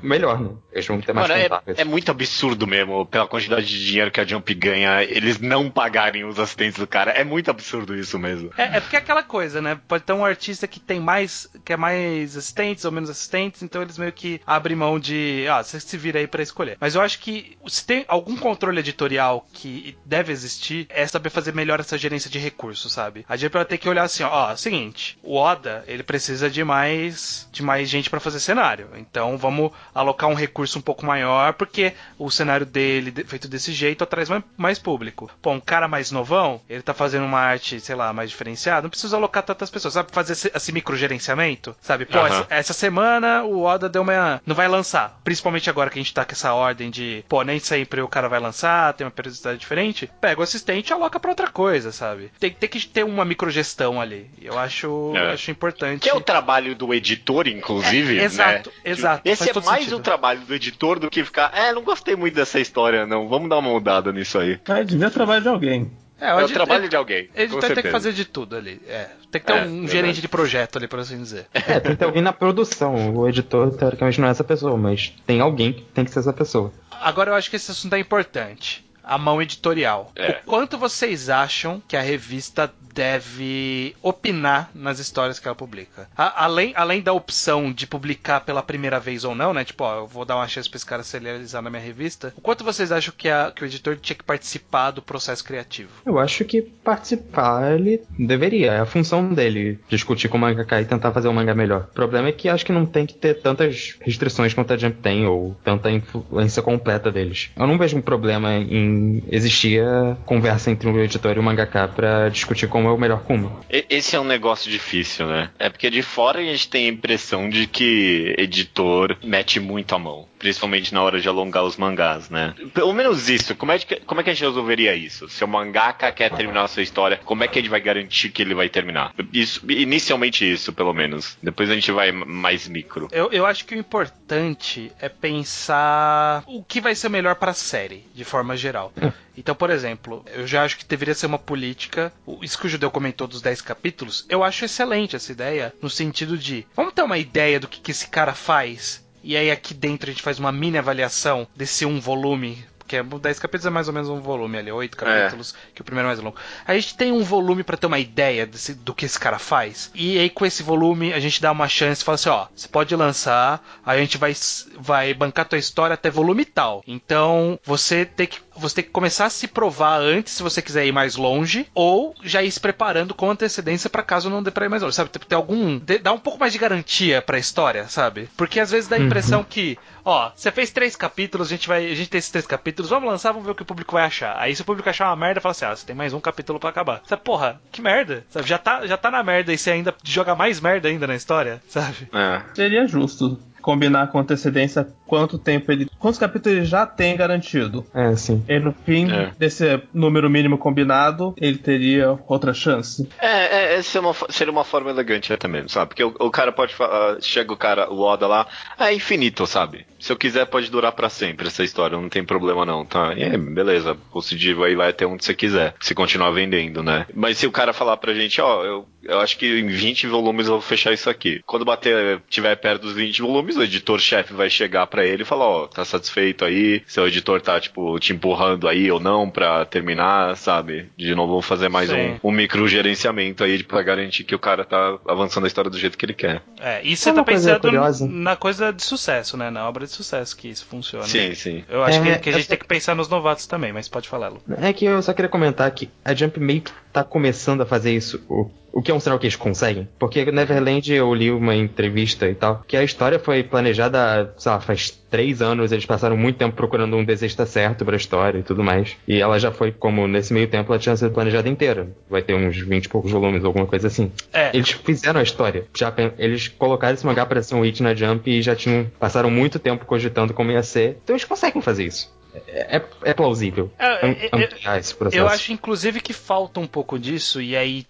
[0.01, 0.49] melhor, né?
[0.71, 4.19] Eles vão ter mais Mano, é, é muito absurdo mesmo, pela quantidade de dinheiro que
[4.19, 7.11] a Jump ganha, eles não pagarem os assistentes do cara.
[7.11, 8.51] É muito absurdo isso mesmo.
[8.57, 9.79] É, é porque é aquela coisa, né?
[9.87, 13.81] Pode ter um artista que tem mais, que é mais assistentes ou menos assistentes, então
[13.81, 16.77] eles meio que abrem mão de, ah, você se vira aí pra escolher.
[16.79, 21.53] Mas eu acho que se tem algum controle editorial que deve existir, é saber fazer
[21.53, 23.25] melhor essa gerência de recursos, sabe?
[23.27, 26.63] A gente vai ter que olhar assim, ó, ó, seguinte, o Oda, ele precisa de
[26.63, 28.89] mais de mais gente pra fazer cenário.
[28.97, 33.71] Então vamos alocar um recurso um pouco maior, porque o cenário dele, de- feito desse
[33.71, 34.94] jeito, atrai mais, mais público.
[35.41, 38.89] Pô, um cara mais novão, ele tá fazendo uma arte, sei lá, mais diferenciada, não
[38.89, 39.93] precisa alocar tantas pessoas.
[39.93, 41.75] Sabe fazer esse, esse microgerenciamento?
[41.81, 42.05] Sabe?
[42.05, 44.41] Pô, essa, essa semana o Oda deu uma.
[44.45, 45.19] Não vai lançar.
[45.23, 48.27] Principalmente agora que a gente tá com essa ordem de, pô, nem sempre o cara
[48.27, 50.09] vai lançar, tem uma periodicidade diferente.
[50.19, 52.31] Pega o assistente e aloca pra outra coisa, sabe?
[52.39, 54.29] Tem, tem que ter uma microgestão ali.
[54.41, 55.33] Eu acho, É.
[55.33, 56.01] acho importante.
[56.01, 58.19] Que é o trabalho do editor, inclusive.
[58.19, 58.75] É, exato, né?
[58.91, 59.97] exato, Esse faz é mais sentido.
[59.97, 63.27] o trabalho do editor do que ficar, é, não gostei muito dessa história, não.
[63.27, 64.59] Vamos dar uma mudada nisso aí.
[64.67, 65.91] Mas devia trabalho de alguém.
[66.19, 67.29] É, É o trabalho de alguém.
[67.35, 68.81] Vai ter que fazer de tudo ali.
[68.87, 69.09] É.
[69.29, 69.87] Tem que ter É, um verdade.
[69.91, 71.47] gerente de projeto ali, por assim dizer.
[71.53, 73.13] É, tem que ter alguém na produção.
[73.17, 76.31] O editor, teoricamente, não é essa pessoa, mas tem alguém que tem que ser essa
[76.31, 76.71] pessoa.
[77.01, 78.84] Agora eu acho que esse assunto é importante.
[79.05, 80.11] A mão editorial.
[80.15, 80.39] É.
[80.45, 86.07] O quanto vocês acham que a revista deve opinar nas histórias que ela publica?
[86.17, 89.63] A- além, além da opção de publicar pela primeira vez ou não, né?
[89.65, 92.33] Tipo, ó, eu vou dar uma chance pra esse cara serializar na minha revista.
[92.37, 95.89] O quanto vocês acham que, a- que o editor tinha que participar do processo criativo?
[96.05, 100.85] Eu acho que participar ele deveria, é a função dele, discutir com o mangaka e
[100.85, 101.87] tentar fazer o mangá melhor.
[101.91, 104.97] O problema é que acho que não tem que ter tantas restrições quanto a Jump
[105.01, 107.49] tem, ou tanta influência completa deles.
[107.57, 108.94] Eu não vejo um problema em
[109.31, 113.23] existir a conversa entre o editor e o mangaka pra discutir como é o melhor
[113.23, 113.51] Kuma.
[113.69, 115.49] Esse é um negócio difícil, né?
[115.59, 119.99] É porque de fora a gente tem a impressão de que editor mete muito a
[119.99, 120.27] mão.
[120.45, 122.53] Principalmente na hora de alongar os mangás, né?
[122.73, 123.55] Pelo menos isso.
[123.55, 125.27] Como é, que, como é que a gente resolveria isso?
[125.27, 128.29] Se o mangaka quer terminar a sua história, como é que a gente vai garantir
[128.29, 129.11] que ele vai terminar?
[129.33, 131.35] Isso, inicialmente isso, pelo menos.
[131.41, 133.07] Depois a gente vai mais micro.
[133.11, 137.55] Eu, eu acho que o importante é pensar o que vai ser melhor para a
[137.55, 138.93] série, de forma geral.
[139.37, 142.13] Então, por exemplo, eu já acho que deveria ser uma política.
[142.25, 145.89] o- Isso que o Judeu comentou dos 10 capítulos, eu acho excelente essa ideia, no
[145.89, 149.03] sentido de vamos ter uma ideia do que, que esse cara faz.
[149.25, 152.63] E aí aqui dentro a gente faz uma mini avaliação desse um volume.
[152.77, 156.05] Porque 10 capítulos é mais ou menos um volume ali, 8 capítulos, que o primeiro
[156.07, 156.37] é mais longo.
[156.67, 159.89] A gente tem um volume pra ter uma ideia desse- do que esse cara faz.
[159.95, 162.67] E aí com esse volume a gente dá uma chance e fala assim, ó, você
[162.67, 164.33] pode lançar, a gente vai,
[164.77, 166.83] vai bancar tua história até volume tal.
[166.85, 170.85] Então você tem que você tem que começar a se provar antes se você quiser
[170.85, 174.65] ir mais longe, ou já ir se preparando com antecedência pra caso não dê pra
[174.65, 175.09] ir mais longe, sabe?
[175.09, 175.79] Tem, tem algum.
[176.01, 178.29] dá um pouco mais de garantia pra história, sabe?
[178.37, 181.85] Porque às vezes dá a impressão que, ó, você fez três capítulos, a gente vai.
[181.85, 184.05] A gente tem esses três capítulos, vamos lançar, vamos ver o que o público vai
[184.05, 184.35] achar.
[184.37, 186.59] Aí se o público achar uma merda, fala assim, ah, você tem mais um capítulo
[186.59, 187.01] pra acabar.
[187.05, 188.25] Sabe, porra, que merda.
[188.29, 191.15] Sabe, já tá, já tá na merda e você ainda joga mais merda ainda na
[191.15, 192.07] história, sabe?
[192.13, 192.41] É.
[192.53, 195.87] Seria justo combinar com antecedência quanto tempo ele.
[195.99, 197.85] Quantos capítulos ele já tem garantido.
[197.93, 198.43] É, sim.
[198.47, 199.31] E no fim É.
[199.37, 203.07] desse número mínimo combinado, ele teria outra chance.
[203.19, 205.89] É, é, essa é uma, seria uma forma elegante até mesmo, sabe?
[205.89, 208.47] Porque o, o cara pode falar, chega o cara, o Oda lá,
[208.79, 209.85] é infinito, sabe?
[209.99, 213.13] Se eu quiser pode durar pra sempre essa história, não tem problema não, tá?
[213.15, 217.05] E aí, beleza, o CG vai lá até onde você quiser, se continuar vendendo, né?
[217.13, 220.45] Mas se o cara falar pra gente, ó, eu, eu acho que em 20 volumes
[220.47, 221.41] eu vou fechar isso aqui.
[221.45, 225.45] Quando bater, tiver perto dos 20 volumes, o editor-chefe vai chegar pra ele e falar,
[225.47, 226.83] ó, tá satisfeito aí?
[226.85, 230.89] Seu editor tá, tipo, te empurrando aí ou não pra terminar, sabe?
[230.95, 232.19] De novo, vamos fazer mais Sim.
[232.23, 235.77] um, um micro gerenciamento aí pra garantir que o cara tá avançando a história do
[235.77, 236.41] jeito que ele quer.
[236.59, 238.07] É, e você Uma tá coisa pensando curiosa.
[238.07, 239.49] na coisa de sucesso, né?
[239.49, 241.05] Na obra de sucesso que isso funciona.
[241.05, 241.63] Sim, sim.
[241.67, 243.87] Eu acho É, que, que a gente essa- tem que pensar nos novatos também, mas
[243.89, 244.41] pode falar, Lu.
[244.61, 247.91] É que eu só queria comentar que a Jump meio que tá começando a fazer
[247.93, 249.87] isso, o, o que é um sinal que eles conseguem.
[249.97, 254.59] Porque Neverland eu li uma entrevista e tal, que a história foi planejada, sei lá,
[254.59, 258.61] faz três anos, eles passaram muito tempo procurando um desenhista certo pra história e tudo
[258.61, 258.97] mais.
[259.07, 261.87] E ela já foi, como nesse meio tempo, ela tinha sido planejada inteira.
[262.09, 264.11] Vai ter uns 20 e poucos volumes, alguma coisa assim.
[264.33, 265.63] É, Eles fizeram a história.
[265.73, 268.87] Já, eles colocaram esse mangá pra ser um hit na Jump e já tinham.
[268.99, 270.97] passaram muito tempo cogitando como ia ser.
[271.01, 272.13] Então eles conseguem fazer isso.
[272.47, 273.71] É, é plausível.
[273.77, 275.21] É, é, ampliar esse processo.
[275.21, 277.85] Eu acho, inclusive, que falta um pouco disso, e aí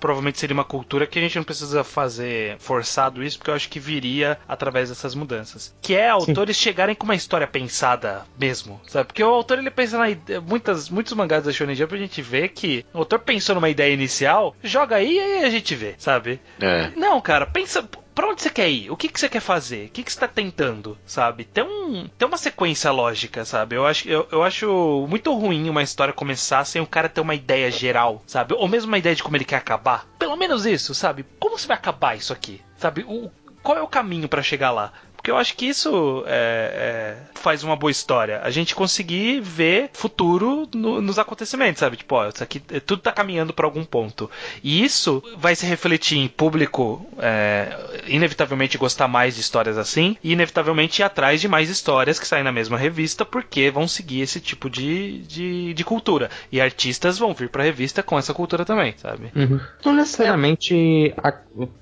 [0.00, 3.68] provavelmente seria uma cultura que a gente não precisa fazer forçado isso, porque eu acho
[3.68, 5.74] que viria através dessas mudanças.
[5.80, 9.06] Que é autores chegarem com uma história pensada mesmo, sabe?
[9.06, 10.40] Porque o autor ele pensa na ideia.
[10.40, 13.92] Muitas, muitos mangás da Shonen Jump a gente vê que o autor pensou numa ideia
[13.92, 16.40] inicial, joga aí e aí a gente vê, sabe?
[16.60, 16.90] É.
[16.96, 17.88] Não, cara, pensa.
[18.14, 18.90] Pra onde você quer ir?
[18.90, 19.86] O que, que você quer fazer?
[19.86, 20.96] O que, que você tá tentando?
[21.04, 21.44] Sabe?
[21.44, 23.74] Tem, um, tem uma sequência lógica, sabe?
[23.74, 27.34] Eu acho, eu, eu acho muito ruim uma história começar sem o cara ter uma
[27.34, 28.54] ideia geral, sabe?
[28.54, 30.06] Ou mesmo uma ideia de como ele quer acabar.
[30.18, 31.26] Pelo menos isso, sabe?
[31.40, 32.62] Como você vai acabar isso aqui?
[32.78, 33.04] Sabe?
[33.08, 33.30] O,
[33.62, 34.92] qual é o caminho pra chegar lá?
[35.24, 38.42] Porque eu acho que isso é, é, faz uma boa história.
[38.44, 41.96] A gente conseguir ver futuro no- nos acontecimentos, sabe?
[41.96, 44.30] Tipo, ó, isso aqui é, tudo tá caminhando pra algum ponto.
[44.62, 50.32] E isso vai se refletir em público, é, inevitavelmente gostar mais de histórias assim, e
[50.32, 54.40] inevitavelmente ir atrás de mais histórias que saem na mesma revista, porque vão seguir esse
[54.42, 56.28] tipo de, de, de cultura.
[56.52, 59.32] E artistas vão vir pra revista com essa cultura também, sabe?
[59.34, 59.58] Uhum.
[59.86, 61.32] Não necessariamente a-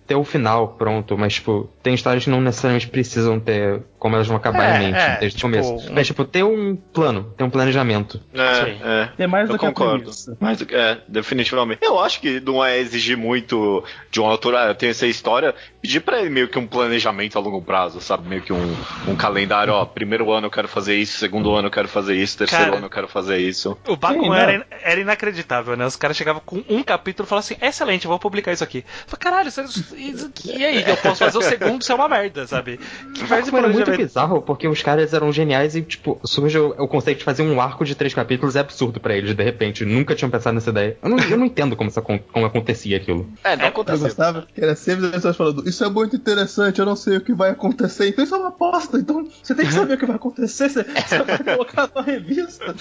[0.07, 4.27] ter o final pronto, mas, tipo, tem histórias que não necessariamente precisam ter como elas
[4.27, 5.89] vão acabar É, em mente é, desde tipo, o começo.
[5.89, 8.21] um- Mas, tipo, ter um plano, ter um planejamento.
[8.35, 8.81] É, Sim.
[8.83, 9.09] é.
[9.17, 9.99] É mais Eu do que a concordo.
[10.01, 10.37] premissa.
[10.41, 11.79] Mais do que, é, definitivamente.
[11.85, 15.55] Eu acho que não é exigir muito de um autor, ah, eu tenho essa história,
[15.81, 18.29] pedir pra ele meio que um planejamento a longo prazo, sabe?
[18.29, 21.71] Meio que um, um calendário, ó, primeiro ano eu quero fazer isso, segundo ano eu
[21.73, 22.77] quero fazer isso, terceiro Cara.
[22.79, 23.79] ano eu quero fazer isso.
[23.87, 24.35] O Bakuman não.
[24.35, 25.87] era, era inacreditável, né?
[25.87, 28.79] Os caras chegavam com um capítulo e falavam assim: excelente, eu vou publicar isso aqui.
[28.79, 30.83] Eu falei, Caralho, isso, isso, e aí?
[30.89, 32.81] Eu posso fazer o segundo ser uma merda, sabe?
[33.15, 33.57] Que merda de
[33.92, 37.25] Era muito bizarro, porque os caras eram geniais e, tipo, surge o, o conceito de
[37.25, 39.85] fazer um arco de três capítulos é absurdo pra eles, de repente.
[39.85, 40.97] Nunca tinham pensado nessa ideia.
[41.03, 43.29] Eu não, eu não entendo como, isso, como acontecia aquilo.
[43.45, 44.01] É, não Eu aconteceu.
[44.01, 47.21] gostava que era sempre as pessoas falando, isso é muito interessante, eu não sei o
[47.21, 50.07] que vai acontecer, então isso é uma aposta, então você tem que saber o que
[50.07, 52.75] vai acontecer, você, você vai colocar na revista.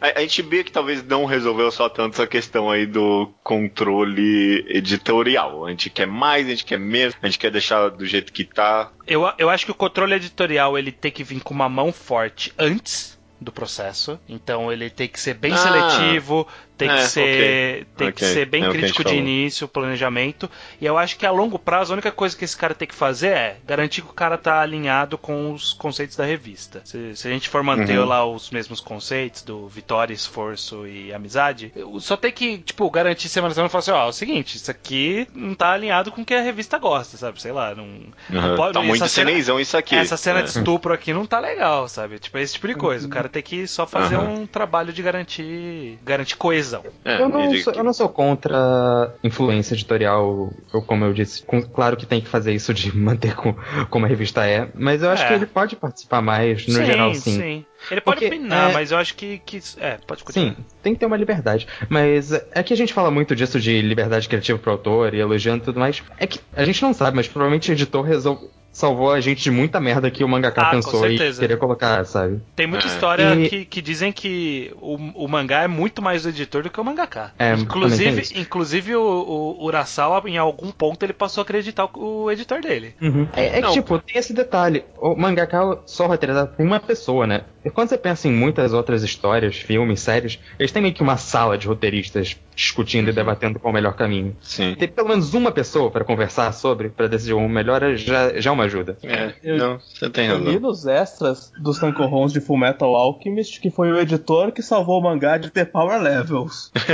[0.00, 4.64] A, a gente via que talvez não resolveu só tanto essa questão aí do controle
[4.68, 5.66] editorial.
[5.66, 8.44] A gente quer mais, a gente quer menos, a gente quer deixar do jeito que
[8.44, 8.90] tá.
[9.06, 12.52] Eu, eu acho que o controle editorial ele tem que vir com uma mão forte
[12.58, 13.13] antes
[13.44, 14.18] do processo.
[14.28, 18.24] Então ele tem que ser bem Ah, seletivo, tem que é, ser, ok, tem que
[18.24, 18.34] ok.
[18.34, 20.50] ser bem É que crítico de início, planejamento.
[20.80, 22.94] E eu acho que a longo prazo a única coisa que esse cara tem que
[22.94, 26.82] fazer é garantir que o cara tá alinhado com os conceitos da revista.
[26.84, 28.06] Se, se a gente for manter Uhum.
[28.06, 33.54] lá os mesmos conceitos do vitória, esforço e amizade, só tem que, tipo, garantir semana
[33.54, 36.24] semana e falar assim, ó, é o seguinte, isso aqui não tá alinhado com o
[36.24, 37.40] que a revista gosta, sabe?
[37.40, 37.86] Sei lá, não,
[38.28, 38.56] não Uhum.
[38.56, 39.94] pode- tá muito cena- isso aqui.
[39.94, 40.42] essa cena É.
[40.42, 42.18] de estupro aqui não tá legal, sabe?
[42.18, 43.06] Tipo, esse tipo de coisa.
[43.06, 44.28] O cara tem que só fazer Aham.
[44.30, 46.82] um trabalho de garantir, garantir coesão.
[47.04, 51.42] É, eu, não sou, eu não sou contra influência editorial, eu, como eu disse.
[51.44, 53.54] com- claro que tem que fazer isso de manter com,
[53.90, 55.28] como a revista é, mas eu acho É.
[55.28, 57.64] que ele pode participar mais, no geral, sim.
[57.90, 59.60] Ele pode Porque, opinar, é- mas eu acho que, que.
[59.78, 60.54] É, pode continuar.
[60.54, 61.66] Sim, tem que ter uma liberdade.
[61.90, 65.62] Mas é que a gente fala muito disso de liberdade criativa pro autor e elogiando
[65.62, 66.02] e tudo mais.
[66.18, 69.50] É que a gente não sabe, mas provavelmente o editor resol- salvou a gente de
[69.50, 71.40] muita merda que o mangaka Ah, com pensou e certeza.
[71.40, 72.42] queria colocar, sabe?
[72.56, 72.88] Tem muita É.
[72.88, 76.68] história E- que, que dizem que o, o mangá é muito mais o editor do
[76.70, 77.32] que o mangaka.
[77.38, 82.30] É, inclusive, inclusive o, o Urasawa, em algum ponto, ele passou a acreditar o, o
[82.30, 82.94] editor dele.
[83.34, 84.84] É, é que, tipo, tem esse detalhe.
[84.98, 87.42] O mangaka só roteirizado por uma pessoa, né?
[87.64, 91.16] E quando você pensa em muitas outras histórias, filmes, séries, eles têm meio que uma
[91.16, 94.36] sala de roteiristas discutindo e debatendo qual é o melhor caminho.
[94.42, 94.74] Sim.
[94.78, 98.52] Ter pelo menos uma pessoa pra conversar sobre, pra decidir o melhor, já, já é
[98.52, 98.96] uma ajuda.
[99.02, 100.60] É, Eu- não, você tem Eu li razão.
[100.60, 105.02] nos extras dos Tankorons de Full Metal Alchemist que foi o editor que salvou o
[105.02, 106.70] mangá de ter power levels.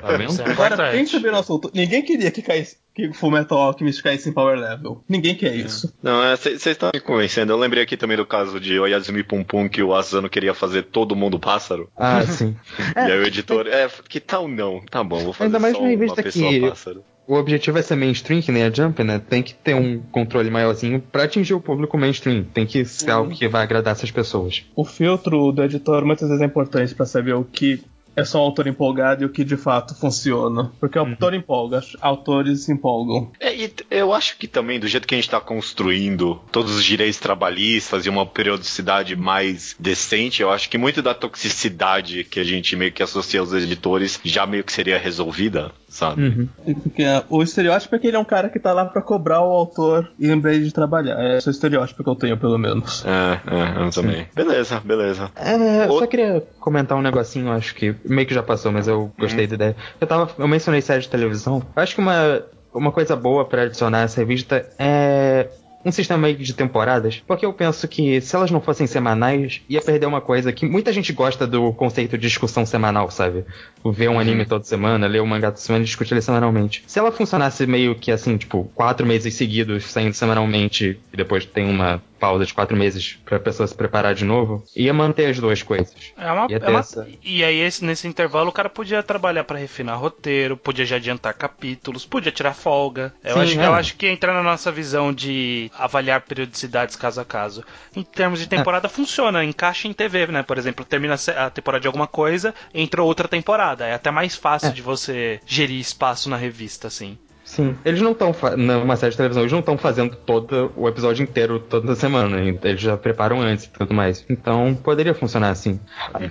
[0.00, 0.42] Tá vendo?
[0.50, 1.70] Agora, pensa bem no assunto.
[1.74, 5.02] Ninguém queria que caísse que Full Metal Alchemist caísse em power level.
[5.08, 5.92] Ninguém quer isso.
[6.02, 7.52] Não, vocês estão me convencendo.
[7.52, 10.82] Eu lembrei aqui também do caso de Oyazumi Pum Pum, que o Asano queria fazer
[10.84, 11.90] todo mundo pássaro.
[11.96, 12.54] Ah, sim.
[12.96, 14.80] e aí o editor, é, que tal não?
[14.90, 17.04] Tá bom, vou fazer Ainda mais só uma revista pessoa que- pássaro.
[17.26, 19.18] O objetivo é ser mainstream, que nem a Jump, né?
[19.18, 22.44] Tem que ter um controle maiorzinho pra atingir o público mainstream.
[22.44, 24.62] Tem que ser algo que vai agradar essas pessoas.
[24.76, 27.82] O filtro do editor muitas vezes é importante pra saber o que
[28.16, 30.72] é só um autor empolgado e o que de fato funciona.
[30.80, 33.30] Porque o autor empolga, autores se empolgam.
[33.40, 36.84] É, e eu acho que também, do jeito que a gente tá construindo todos os
[36.84, 42.44] direitos trabalhistas e uma periodicidade mais decente, eu acho que muito da toxicidade que a
[42.44, 46.22] gente meio que associa aos editores já meio que seria resolvida, sabe?
[46.22, 46.48] Uhum.
[46.82, 49.52] Porque o estereótipo é que ele é um cara que tá lá pra cobrar o
[49.52, 51.18] autor e em vez de trabalhar.
[51.20, 53.04] É esse o estereótipo que eu tenho, pelo menos.
[53.04, 54.26] É, é, eu também.
[54.34, 55.30] Beleza, beleza.
[55.36, 59.10] É, eu só queria comentar um negocinho, acho que meio que já passou, mas eu
[59.18, 59.76] gostei da ideia.
[60.00, 61.62] Eu tava, eu mencionei série de televisão.
[61.74, 65.48] Eu acho que uma, uma coisa boa pra adicionar essa revista é
[65.84, 69.82] um sistema meio de temporadas, porque eu penso que se elas não fossem semanais, ia
[69.82, 73.44] perder uma coisa que muita gente gosta do conceito de discussão semanal, sabe?
[73.84, 76.82] Ver um anime toda semana, ler um mangá toda semana e discutir ele semanalmente.
[76.86, 81.68] Se ela funcionasse meio que assim, tipo, quatro meses seguidos, saindo semanalmente, e depois tem
[81.68, 85.62] uma pausa de quatro meses pra pessoa se preparar de novo, ia manter as duas
[85.62, 85.94] coisas.
[86.16, 86.84] É uma, Ia é uma-
[87.22, 91.34] E aí, esse- nesse intervalo, o cara podia trabalhar pra refinar roteiro, podia já adiantar
[91.34, 93.12] capítulos, podia tirar folga.
[93.22, 93.66] Eu, Sim, acho, é.
[93.66, 97.64] eu acho que entra na nossa visão de avaliar periodicidades caso a caso.
[97.94, 100.42] Em termos de temporada, funciona, encaixa em TV, né?
[100.42, 103.86] Por exemplo, termina a temporada de alguma coisa, entra outra temporada.
[103.86, 104.72] É até mais fácil É.
[104.72, 107.18] de você gerir espaço na revista, assim.
[107.54, 107.76] Sim.
[107.84, 111.60] Eles não estão, numa série de televisão, eles não estão fazendo todo o episódio inteiro
[111.60, 112.40] toda semana.
[112.40, 114.24] Eles já preparam antes e tudo mais.
[114.28, 115.78] Então, poderia funcionar assim.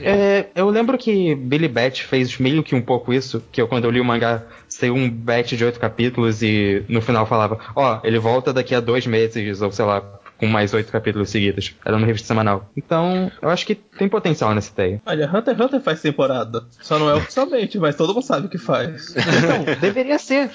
[0.02, 3.86] É, eu lembro que Billy Bat fez meio que um pouco isso, que eu, quando
[3.86, 8.02] eu li o mangá, saiu um batch de oito capítulos e no final falava, ó,
[8.04, 10.04] ele volta daqui a dois meses, ou sei lá,
[10.44, 11.74] com mais oito capítulos seguidos.
[11.86, 12.70] Era uma revista semanal.
[12.76, 15.02] Então, eu acho que tem potencial nessa ideia.
[15.06, 16.64] Olha, Hunter x Hunter faz temporada.
[16.82, 19.14] Só não é oficialmente, mas todo mundo sabe que faz.
[19.44, 20.50] Então, deveria ser.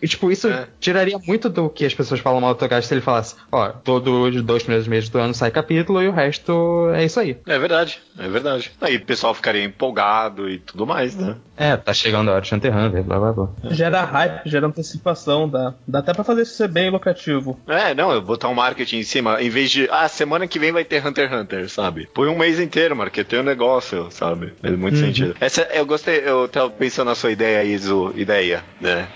[0.00, 0.66] E, Tipo, isso É.
[0.80, 4.34] tiraria muito do que as pessoas falam mal do Togashi se ele falasse, ó, todos
[4.36, 7.36] os dois primeiros meses do ano sai capítulo e o resto é isso aí.
[7.46, 8.70] É verdade, é verdade.
[8.80, 11.36] Aí o pessoal ficaria empolgado e tudo mais, né?
[11.56, 13.48] É, tá chegando a hora de Hunter x Hunter, blá blá blá.
[13.70, 17.58] Gera hype, gera antecipação, dá, dá até pra fazer isso ser bem lucrativo.
[17.66, 20.72] É, não, eu botar um marketing em cima, em vez de, ah, semana que vem
[20.72, 22.08] vai ter Hunter x Hunter, sabe?
[22.12, 24.52] Põe um mês inteiro, marqueteia o negócio, sabe?
[24.60, 25.36] Faz muito sentido.
[25.40, 29.08] Essa, eu gostei, eu tava pensando na sua ideia aí, Zu, ideia, né?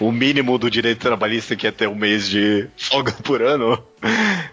[0.00, 3.82] O, mínimo do direito trabalhista que é ter um mês de folga por ano.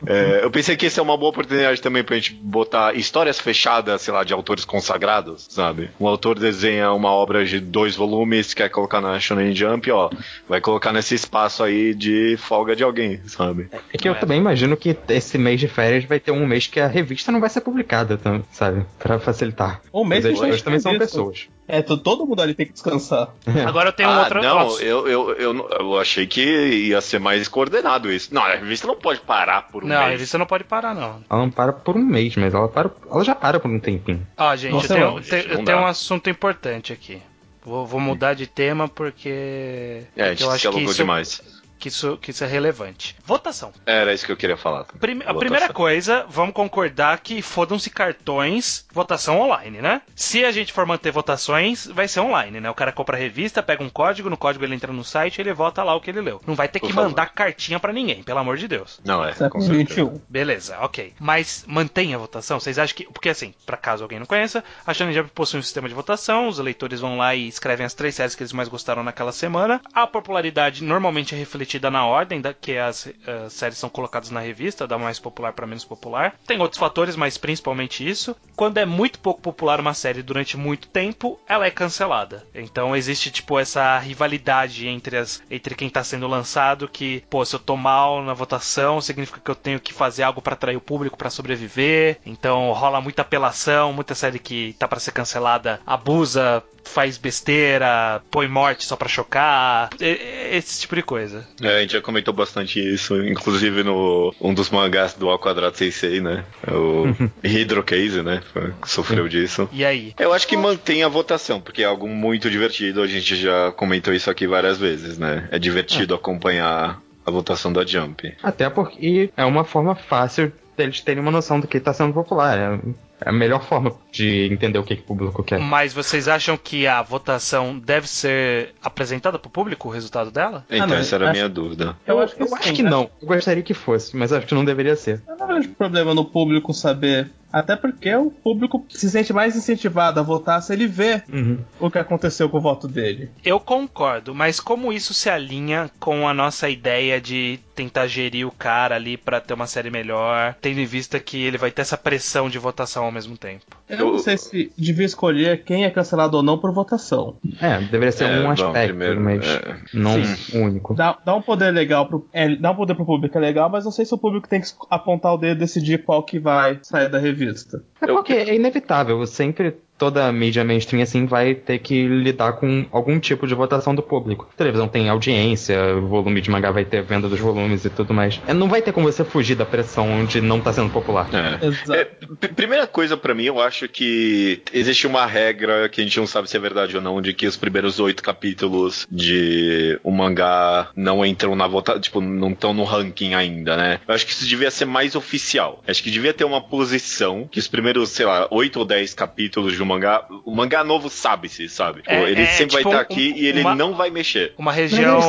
[0.05, 4.01] É, eu pensei que essa é uma boa oportunidade também pra gente botar histórias fechadas,
[4.01, 5.89] sei lá, de autores consagrados, sabe?
[5.99, 10.09] Um autor desenha uma obra de dois volumes, quer colocar na Shonen Jump, ó,
[10.47, 13.69] vai colocar nesse espaço aí de folga de alguém, sabe?
[13.93, 16.79] É que eu também imagino que esse mês de férias vai ter um mês que
[16.79, 18.19] a revista não vai ser publicada,
[18.51, 18.85] sabe?
[18.97, 19.81] Pra facilitar.
[19.93, 21.47] Um mês Mas que também são pessoas.
[21.71, 23.29] É, to- todo mundo ali tem que descansar.
[23.65, 24.41] Agora eu tenho ah, outra.
[24.41, 28.33] não, eu, eu, eu, não- eu achei que ia ser mais coordenado isso.
[28.33, 30.11] Não, a revista não pode parar por um Não, a mês.
[30.11, 31.23] revista não pode parar, não.
[31.29, 34.27] Ela não para por um mês, mas ela, para, ela já para por um tempinho.
[34.37, 37.21] Ó, gente, Nossa, eu tenho, não, te- gente, eu não tenho um assunto importante aqui.
[37.63, 40.03] Vou, vou mudar de tema porque.
[40.17, 41.60] É, a gente eu se acho que isso, demais.
[41.81, 43.15] Que, isso, que isso é relevante.
[43.25, 43.73] Votação.
[43.85, 44.85] Era isso que eu queria falar.
[44.99, 45.39] Prime- a Votação.
[45.39, 50.01] primeira coisa, vamos concordar que fodam-se cartões, votação online, né?
[50.15, 52.69] Se a gente for manter votações, vai ser online, né?
[52.69, 55.41] O cara compra a revista, pega um código, no código ele entra no site e
[55.41, 56.39] ele vota lá o que ele leu.
[56.45, 57.09] Não vai ter Por que favor.
[57.09, 58.99] mandar cartinha pra ninguém, pelo amor de Deus.
[59.03, 60.21] Não, é, com certeza.
[60.29, 61.13] Beleza, ok.
[61.19, 62.59] Mas mantenha a votação?
[62.59, 63.05] Vocês acham que.
[63.05, 66.47] Porque assim, pra caso alguém não conheça, a Shonen Jump possui um sistema de votação,
[66.47, 69.81] os leitores vão lá e escrevem as três séries que eles mais gostaram naquela semana.
[69.93, 74.39] A popularidade normalmente é refletida na ordem da que as eh, séries são colocadas na
[74.39, 76.35] revista, da mais popular pra menos popular.
[76.45, 78.35] Tem outros fatores, mas principalmente isso.
[78.55, 82.45] Quando é muito pouco popular uma série durante muito tempo, ela é cancelada.
[82.53, 87.55] Então existe, tipo, essa rivalidade entre, as, entre quem tá sendo lançado, que, pô, se
[87.55, 90.81] eu tô mal na votação, significa que eu tenho que fazer algo pra atrair o
[90.81, 92.19] público pra sobreviver.
[92.25, 98.47] Então rola muita apelação, muita série que tá pra ser cancelada abusa, faz besteira, põe
[98.47, 101.47] morte só pra chocar, esse tipo de coisa.
[101.61, 105.77] É, a gente já comentou bastante isso, inclusive no um dos mangás do Ao Quadrado
[105.77, 106.43] Sensei, né?
[106.67, 107.05] O
[107.43, 108.41] Hydro Case, né?
[108.85, 109.69] Sofreu disso.
[109.71, 110.13] E aí?
[110.19, 114.13] Eu acho que mantém a votação, porque é algo muito divertido, a gente já comentou
[114.13, 115.47] isso aqui várias vezes, né?
[115.51, 118.33] É divertido acompanhar a votação da Jump.
[118.41, 122.57] Até porque é uma forma fácil deles terem uma noção do que está sendo popular.
[122.57, 122.79] É
[123.10, 125.59] é a melhor forma de entender o que, que o público quer.
[125.59, 130.65] Mas vocês acham que a votação deve ser apresentada pro público, o resultado dela?
[130.69, 131.95] Então, não, essa era a acho- minha dúvida.
[132.05, 132.89] Eu acho que eu sim, acho que né?
[132.89, 133.09] não.
[133.21, 135.21] Eu gostaria que fosse, mas acho que não deveria ser.
[135.27, 137.29] Eu não vejo problema no público saber.
[137.53, 141.57] Até porque o público se sente mais incentivado a votar se ele vê Uhum.
[141.81, 143.29] o que aconteceu com o voto dele.
[143.43, 148.51] Eu concordo, mas como isso se alinha com a nossa ideia de tentar gerir o
[148.51, 151.97] cara ali pra ter uma série melhor, tendo em vista que ele vai ter essa
[151.97, 153.65] pressão de votação ao mesmo tempo?
[153.89, 157.35] Eu não sei se devia escolher quem é cancelado ou não por votação.
[157.59, 159.77] É, deveria ser É, um aspecto, primeiro, mas é.
[159.93, 160.57] não Sim.
[160.59, 160.93] um único.
[160.93, 162.27] Dá, dá um poder legal pro.
[162.31, 164.61] É, dá um poder pro público é legal, mas não sei se o público tem
[164.61, 167.83] que apontar o dedo e decidir qual que vai sair da revista.
[167.99, 172.87] É porque é inevitável, sempre toda a mídia mainstream assim vai ter que lidar com
[172.91, 174.49] algum tipo de votação do público.
[174.51, 178.11] A televisão tem audiência, o volume de mangá vai ter venda dos volumes e tudo
[178.11, 178.41] mais.
[178.47, 181.29] É, não vai ter como você fugir da pressão de não estar tá sendo popular.
[181.31, 181.67] É.
[181.67, 181.93] Exato.
[181.93, 186.25] É, primeira coisa para mim, eu acho que existe uma regra que a gente não
[186.25, 190.89] sabe se é verdade ou não, de que os primeiros oito capítulos de um mangá
[190.95, 193.99] não entram na votação, tipo, não estão no ranking ainda, né?
[194.07, 195.83] Eu acho que isso devia ser mais oficial.
[195.87, 199.73] Acho que devia ter uma posição que os primeiros, sei lá, oito ou dez capítulos
[199.73, 202.01] de um mangá, o mangá novo sabe-se, sabe?
[202.05, 204.53] É, ele é, sempre tipo vai estar aqui um, e ele uma, não vai mexer.
[204.57, 205.19] Uma região.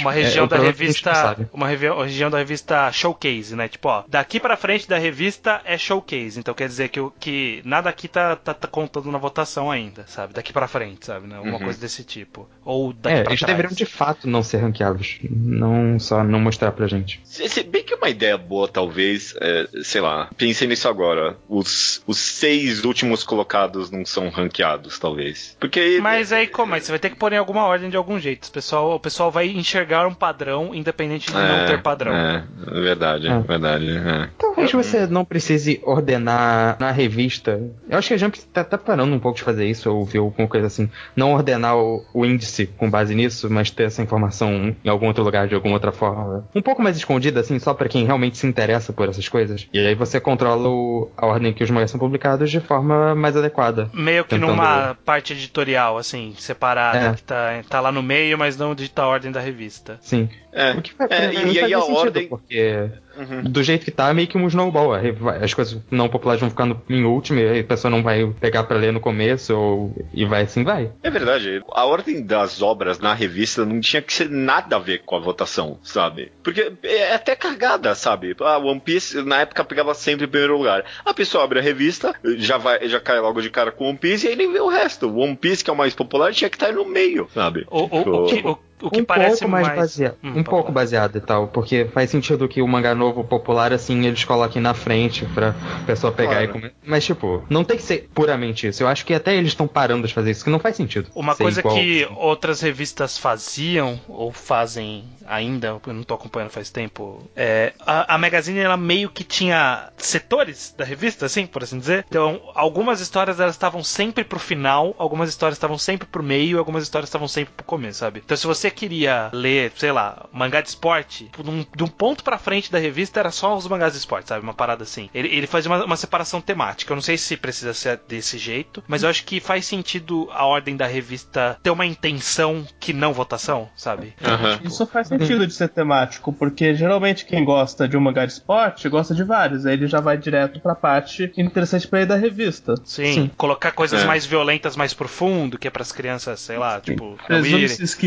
[0.00, 1.36] Uma região é, da revista.
[1.52, 3.68] Uma região da revista Showcase, né?
[3.68, 6.38] Tipo, ó, daqui pra frente da revista é Showcase.
[6.38, 10.34] Então quer dizer que, que nada aqui tá, tá, tá contando na votação ainda, sabe?
[10.34, 11.26] Daqui pra frente, sabe?
[11.26, 11.36] Né?
[11.36, 11.64] Alguma uhum.
[11.64, 12.48] coisa desse tipo.
[12.64, 13.56] Ou daqui é, pra eles trás.
[13.56, 15.18] deveriam de fato não ser ranqueados.
[15.30, 17.20] Não só não mostrar pra gente.
[17.24, 21.36] Se, bem que uma ideia boa, talvez, é, sei lá, pensei nisso agora.
[21.48, 23.41] Os, os seis últimos colocados
[23.90, 25.56] não são ranqueados, talvez.
[25.58, 25.98] Porque.
[26.02, 26.70] Mas aí como?
[26.70, 28.46] Mas você vai ter que pôr em alguma ordem de algum jeito.
[28.46, 32.12] O pessoal, o pessoal vai enxergar um padrão, independente de é, não ter padrão.
[32.12, 32.44] É,
[32.80, 33.38] verdade, é.
[33.40, 33.90] verdade.
[33.90, 34.30] É.
[34.54, 37.60] Talvez você não precise ordenar na revista.
[37.88, 40.24] Eu acho que a Jump tá, tá parando um pouco de fazer isso, ou viu
[40.24, 40.90] alguma coisa assim.
[41.16, 45.24] Não ordenar o, o, índice com base nisso, mas ter essa informação em algum outro
[45.24, 46.46] lugar de alguma outra forma.
[46.54, 49.66] Um pouco mais escondida, assim, só para quem realmente se interessa por essas coisas.
[49.72, 53.36] E aí você controla o, a ordem que os mangás são publicados de forma mais
[53.36, 53.90] adequada.
[53.92, 54.50] Meio que tentando...
[54.50, 57.14] numa parte editorial, assim, separada, é.
[57.14, 59.98] que tá, tá lá no meio, mas não dita a ordem da revista.
[60.00, 60.28] Sim.
[60.52, 62.28] É, o que faz, é, e, e aí a sentido, ordem.
[62.28, 63.42] Porque uhum.
[63.44, 64.94] do jeito que tá, é meio que um snowball.
[65.42, 68.76] As coisas não populares vão ficando em último e a pessoa não vai pegar pra
[68.76, 70.90] ler no começo ou, e vai assim, vai.
[71.02, 71.62] É verdade.
[71.72, 75.20] A ordem das obras na revista não tinha que ser nada a ver com a
[75.20, 76.32] votação, sabe?
[76.42, 78.36] Porque é até cagada, sabe?
[78.40, 80.84] A ah, One Piece na época pegava sempre em primeiro lugar.
[81.04, 84.26] A pessoa abre a revista, já vai, já cai logo de cara com One Piece
[84.26, 85.08] e aí nem vê o resto.
[85.08, 87.66] O One Piece, que é o mais popular, tinha que estar no meio, sabe?
[87.70, 89.78] O, o, o, tipo, o o que um parece pouco mais, mais...
[89.78, 93.72] baseado, hum, um pouco baseado e tal, porque faz sentido que o mangá novo popular
[93.72, 95.54] assim eles coloquem na frente pra
[95.86, 96.44] pessoa pegar claro.
[96.44, 96.74] e comer.
[96.84, 98.82] Mas tipo, não tem que ser puramente isso.
[98.82, 101.08] Eu acho que até eles estão parando de fazer isso, que não faz sentido.
[101.14, 101.74] Uma coisa igual.
[101.74, 108.14] que outras revistas faziam ou fazem ainda, eu não tô acompanhando faz tempo, é a,
[108.14, 112.04] a Magazine ela meio que tinha setores da revista, assim, por assim dizer.
[112.08, 116.82] Então, algumas histórias elas estavam sempre pro final, algumas histórias estavam sempre pro meio, algumas
[116.82, 118.22] histórias estavam sempre pro começo, sabe?
[118.24, 121.30] Então, se você queria ler, sei lá, mangá de esporte,
[121.76, 124.42] de um ponto pra frente da revista era só os mangás de esporte, sabe?
[124.42, 125.08] Uma parada assim.
[125.14, 126.92] Ele, ele faz uma, uma, separação temática.
[126.92, 130.44] Eu não sei se precisa ser desse jeito, mas eu acho que faz sentido a
[130.44, 134.14] ordem da revista ter uma intenção que não votação, sabe?
[134.20, 134.68] Uhum.
[134.68, 138.88] Isso faz sentido de ser temático, porque geralmente quem gosta de um mangá de esporte
[138.88, 139.66] gosta de vários.
[139.66, 142.74] Aí ele já vai direto pra parte interessante pra ele da revista.
[142.84, 143.30] Sim, Sim.
[143.36, 144.06] colocar coisas é.
[144.06, 146.92] mais violentas mais profundo, que é pras crianças, sei lá, Sim.
[146.92, 147.18] tipo.
[147.26, 148.06] Presume-se que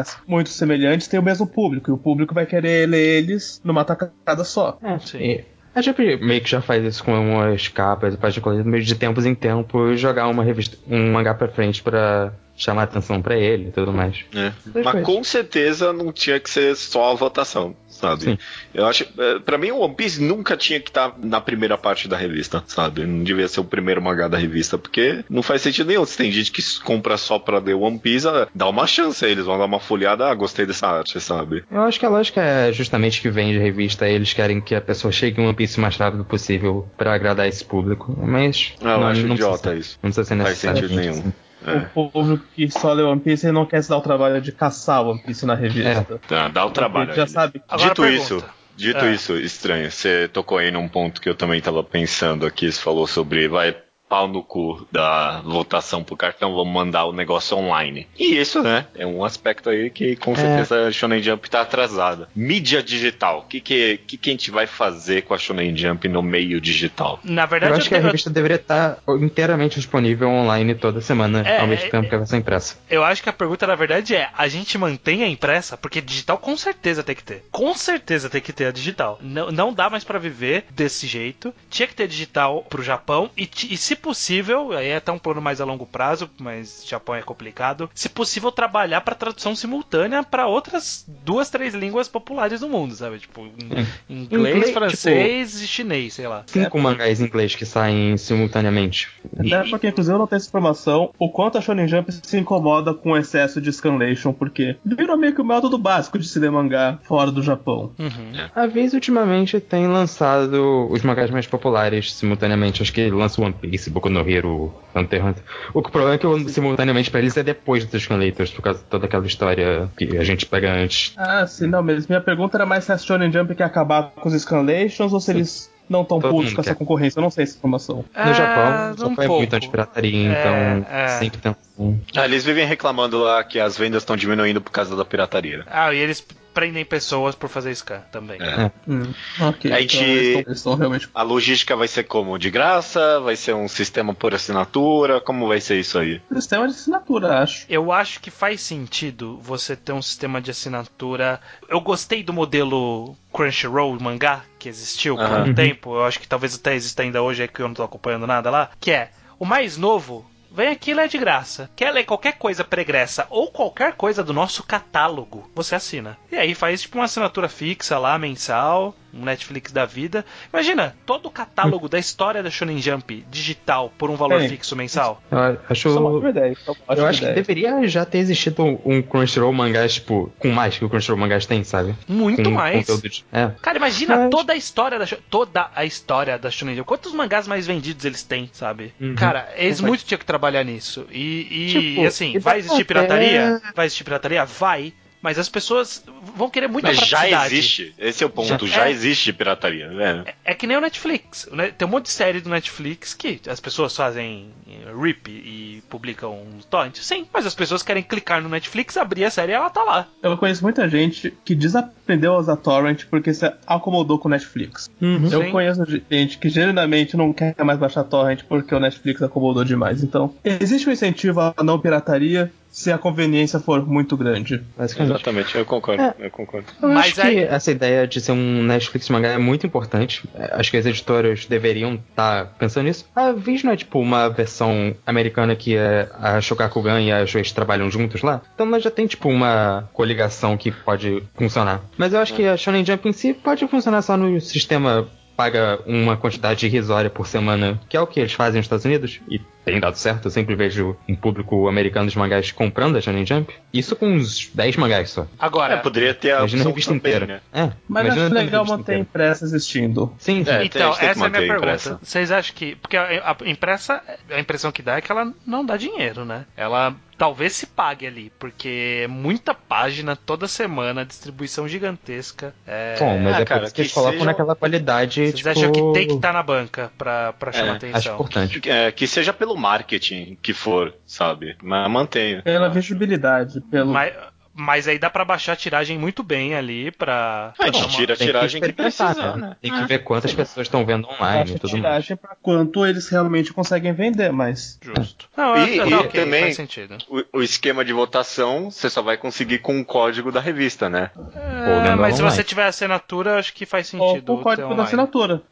[0.00, 3.84] mangás muito semelhantes têm o mesmo público, e o público vai querer ler eles numa
[3.84, 4.78] tacada só.
[4.82, 5.40] É, sim.
[5.72, 9.34] A gente meio que já faz isso com umas capas, páginas meio de tempos em
[9.34, 13.92] tempos, jogar uma revista, um mangá pra frente pra chamar atenção para ele e tudo
[13.92, 14.24] mais.
[14.34, 14.52] É.
[14.84, 18.24] Mas com certeza não tinha que ser só a votação, sabe?
[18.24, 18.38] Sim.
[18.74, 21.78] Eu acho, é, para mim o One Piece nunca tinha que estar tá na primeira
[21.78, 23.06] parte da revista, sabe?
[23.06, 26.04] Não devia ser o primeiro mangá da revista, porque não faz sentido nenhum.
[26.04, 29.28] Se tem gente que compra só pra ler One Piece, ah, dá uma chance a
[29.28, 31.64] eles, vão dar uma folhada, ah, gostei dessa arte, sabe?
[31.70, 34.80] Eu acho que a lógica é justamente que vem de revista, eles querem que a
[34.80, 38.74] pessoa chegue em One Piece o mais rápido possível para agradar esse público, mas...
[38.82, 39.98] Ah, eu não, acho não idiota precisa, isso.
[40.02, 40.80] Não precisa ser necessário.
[40.80, 41.20] Faz sentido nenhum.
[41.20, 41.32] Assim.
[41.66, 41.76] É.
[41.76, 45.06] O povo que só lê One Piece não quer se dar o trabalho de caçar
[45.06, 46.14] One Piece na revista.
[46.14, 46.28] É.
[46.28, 47.12] Tá, dá o trabalho.
[47.12, 47.62] Já sabe.
[47.76, 48.44] Dito isso,
[48.76, 49.12] dito é.
[49.12, 53.06] isso, estranho, você tocou aí num ponto que eu também estava pensando aqui, você falou
[53.06, 53.76] sobre vai
[54.10, 58.08] pau no cu da votação pro cartão, vamos mandar o negócio online.
[58.18, 60.34] E isso, né, é um aspecto aí que com é.
[60.34, 60.88] certeza é.
[60.88, 62.28] a Shonen Jump tá atrasada.
[62.34, 66.08] Mídia digital, o que que, que que a gente vai fazer com a Shonen Jump
[66.08, 67.20] no meio digital?
[67.22, 71.42] Na verdade, eu acho eu que a revista deveria estar inteiramente disponível online toda semana,
[71.42, 72.76] é, ao mesmo tempo que ela vai ser impressa.
[72.90, 75.76] Eu acho que a pergunta na verdade é, a gente mantém a impressa?
[75.76, 77.44] Porque digital com certeza tem que ter.
[77.52, 79.20] Com certeza tem que ter a digital.
[79.22, 81.54] Não, não dá mais para viver desse jeito.
[81.70, 85.40] Tinha que ter digital pro Japão e, e se possível, aí é até um plano
[85.40, 87.88] mais a longo prazo, mas Japão é complicado.
[87.94, 93.18] Se possível, trabalhar para tradução simultânea para outras duas, três línguas populares do mundo, sabe?
[93.18, 96.44] Tipo, inglês, inglês tipo, francês tipo, e chinês, sei lá.
[96.46, 99.08] Cinco é, mangás em inglês que saem simultaneamente.
[99.38, 102.94] Até porque, inclusive, eu não tenho essa informação o quanto a Shonen Jump se incomoda
[102.94, 106.50] com o excesso de scanlation, porque virou meio que o método básico de se ler
[106.50, 107.92] mangá fora do Japão.
[107.98, 108.32] Uhum.
[108.54, 112.82] A vez ultimamente tem lançado os mangás mais populares simultaneamente.
[112.82, 115.42] Acho que lança One Piece Piece, Boku no Hero, Hunter x Hunter.
[115.74, 119.06] O problema é que simultaneamente pra eles é depois dos Scanlators, por causa de toda
[119.06, 121.12] aquela história que a gente pega antes.
[121.16, 124.28] Ah, sim, não, mas minha pergunta era mais se a Shonen Jump quer acabar com
[124.28, 127.18] os Scanlations ou se eles não tão putos com essa concorrência.
[127.18, 128.04] Eu não sei essa informação.
[128.16, 130.52] No Japão, o um Japão é muito anti-pirataria, então
[130.88, 131.08] É, é.
[131.08, 131.98] sempre tem um.
[132.16, 135.64] Ah, eles vivem reclamando lá que as vendas estão diminuindo por causa da pirataria.
[135.66, 138.40] Ah, e eles prendem pessoas por fazer scan também.
[138.42, 138.70] É.
[138.88, 139.72] Hum, ok.
[139.72, 141.08] A então gente- estão- estão realmente.
[141.14, 142.38] A logística vai ser como?
[142.38, 143.20] De graça?
[143.20, 145.20] Vai ser um sistema por assinatura?
[145.20, 146.20] Como vai ser isso aí?
[146.32, 147.64] Sistema de assinatura, acho.
[147.68, 151.40] Eu acho que faz sentido você ter um sistema de assinatura.
[151.68, 155.44] Eu gostei do modelo Crunchyroll mangá que existiu por Aham.
[155.50, 155.94] um tempo.
[155.94, 158.50] Eu acho que talvez até exista ainda hoje, é que eu não tô acompanhando nada
[158.50, 158.70] lá.
[158.80, 160.28] Que é o mais novo.
[160.52, 161.70] Vem aqui lê de graça.
[161.76, 166.18] Quer ler qualquer coisa pregressa ou qualquer coisa do nosso catálogo, você assina.
[166.30, 170.24] E aí faz tipo uma assinatura fixa lá, mensal, um Netflix da vida.
[170.52, 174.48] Imagina, todo o catálogo da história da Shonen Jump digital por um valor Sim.
[174.48, 175.22] fixo mensal.
[175.30, 175.38] Eu
[175.68, 175.88] acho.
[175.88, 180.76] É é Eu acho que deveria já ter existido um Crunchyroll mangás, tipo, com mais
[180.78, 181.94] que o Crunchyroll mangás tem, sabe?
[182.08, 182.86] Muito com mais.
[182.86, 183.50] de- É.
[183.62, 186.86] Cara, imagina Mas- toda a história da toda a história da Shonen Jump.
[186.88, 188.92] Quantos mangás mais vendidos eles têm, sabe?
[189.00, 189.14] Uhum.
[189.14, 191.06] Cara, eles muito tinham que trabalhar nisso.
[191.10, 193.60] E, e, Tipo, e assim, e vai existir até- pirataria?
[193.74, 194.44] Vai existir pirataria?
[194.44, 194.92] Vai.
[195.22, 196.02] Mas as pessoas
[196.36, 197.94] vão querer muita Mas já existe.
[197.98, 198.66] Esse é o ponto.
[198.66, 198.90] Já- Já, é.
[198.90, 200.24] existe pirataria, né?
[200.44, 201.48] É que nem o Netflix.
[201.76, 206.32] Tem um monte de série do Netflix que as pessoas fazem eh, rip e publicam
[206.32, 206.96] um torrent.
[206.96, 210.06] Sim, mas as pessoas querem clicar no Netflix, abrir a série e ela tá lá.
[210.22, 214.88] Eu conheço muita gente que desaprendeu a usar torrent porque se acomodou com o Netflix.
[215.00, 215.50] Eu Sim.
[215.50, 220.02] conheço gente que genuinamente não quer mais baixar torrent porque o Netflix acomodou demais.
[220.02, 224.62] Então, existe um incentivo à não pirataria se a conveniência for muito grande.
[224.76, 225.10] Basicamente.
[225.14, 226.02] Exatamente, eu concordo.
[226.02, 226.14] É.
[226.18, 226.66] Eu concordo.
[226.82, 230.22] Eu Mas acho aí- que essa ideia de ser um Netflix mangá é muito importante.
[230.34, 233.06] É, Acho que as editoras deveriam estar pensando nisso.
[233.14, 237.54] A Viz não é tipo uma versão americana que é a Shogakugan e a Shueisha
[237.54, 238.40] trabalham juntos lá.
[238.54, 241.80] Então ela já tem tipo uma coligação que pode funcionar.
[241.98, 245.08] Mas eu acho que a Shonen Jump em si pode funcionar só no sistema
[245.40, 249.20] paga uma quantidade irrisória por semana, que é o que eles fazem nos Estados Unidos,
[249.26, 253.24] e tem dado certo, eu sempre vejo um público americano de mangás comprando a Shonen
[253.24, 253.50] Jump.
[253.72, 255.26] Isso com uns 10 mangás só.
[255.38, 257.26] Agora, É, poderia ter a Imagina a revista também, inteira.
[257.26, 257.40] né?
[257.54, 259.00] É, Mas acho a legal revista manter inteira.
[259.00, 260.12] impressa existindo.
[260.18, 260.50] Sim, sim.
[260.50, 261.56] É, Então, a tem essa é a minha pergunta.
[261.58, 261.98] impressa.
[262.02, 262.74] Vocês acham que.
[262.76, 266.44] Porque a, a impressa, a impressão que dá é que ela não dá dinheiro, né?
[266.56, 272.54] Ela talvez se pague ali, porque é muita página toda semana, distribuição gigantesca.
[272.66, 275.20] É, Bom, mas Ah, é cara, que eles que colocam seja- naquela qualidade.
[275.20, 278.14] Vocês tipo, acham que tem que estar na banca pra, pra chamar É, Acho atenção?
[278.14, 278.62] importante.
[278.70, 281.56] É, que seja pelo marketing que for, sabe?
[281.62, 282.40] Mas mantenha.
[282.40, 283.92] Pela visibilidade, pelo.
[283.92, 284.14] Mas,
[284.60, 287.52] mas aí dá pra baixar a tiragem muito bem ali pra.
[287.58, 289.48] A gente tira a tiragem que, experimentar, precisa, né?
[289.48, 289.56] né?
[289.60, 291.70] Tem que ver quantas pessoas estão vendo online baixa e mais.
[291.72, 294.78] tiragem pra quanto eles realmente conseguem vender, mas.
[294.82, 295.28] Justo.
[295.36, 296.98] Não, eu- E- tá e ok, também- faz sentido.
[297.08, 301.10] O, o esquema de votação você só vai conseguir com o código da revista, né?
[301.34, 302.36] É, mas se online.
[302.36, 304.26] você tiver assinatura, acho que faz Ou sentido.
[304.26, 305.42] com o código da assinatura.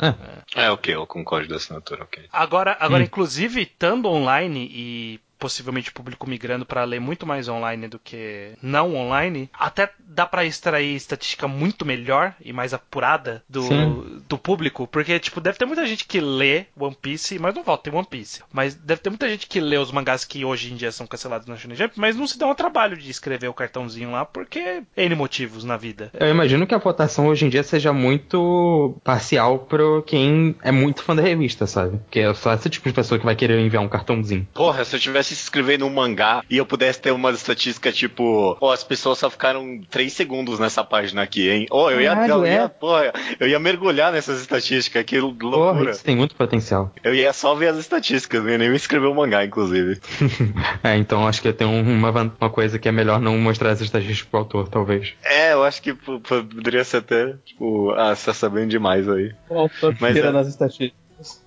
[0.54, 2.24] É, ok, ou com o código da assinatura, ok.
[2.32, 7.88] Agora, agora inclusive, estando online e possivelmente o público migrando para ler muito mais online
[7.88, 13.62] do que não online, até dá para extrair estatística muito melhor e mais apurada do,
[13.62, 14.22] Sim.
[14.28, 17.88] do público, porque tipo, deve ter muita gente que lê One Piece, mas não volta
[17.88, 18.42] em One Piece.
[18.52, 21.46] Mas deve ter muita gente que lê os mangás que hoje em dia são cancelados
[21.46, 24.82] na Shonen Jump, mas não se dá o trabalho de escrever o cartãozinho lá, porque
[24.96, 26.10] N motivos na vida.
[26.18, 31.02] Eu imagino que a votação hoje em dia seja muito parcial pro quem é muito
[31.02, 31.98] fã da revista, sabe?
[31.98, 34.46] Porque é só esse tipo de pessoa que vai querer enviar um cartãozinho.
[34.52, 38.72] Porra, se eu tivesse escrevendo um mangá e eu pudesse ter uma estatística tipo, ó,
[38.72, 41.66] as pessoas só ficaram 3 segundos nessa página aqui, hein?
[41.70, 42.68] Ó, eu ia, Caralho, eu ia, é?
[42.68, 45.90] porra, eu ia mergulhar nessas estatísticas, que Porra, loucura.
[45.90, 46.92] isso tem muito potencial.
[47.02, 50.00] Eu ia só ver as estatísticas, não ia nem escrever o mangá, inclusive.
[50.82, 52.10] é, então acho que tem um- uma,
[52.40, 55.14] uma coisa que é melhor não mostrar as estatísticas pro autor, talvez.
[55.24, 59.32] É, eu acho que poderia ser até, tipo, ah, você tá sabendo demais aí.
[59.48, 60.97] O autor Mas é- nas estatísticas.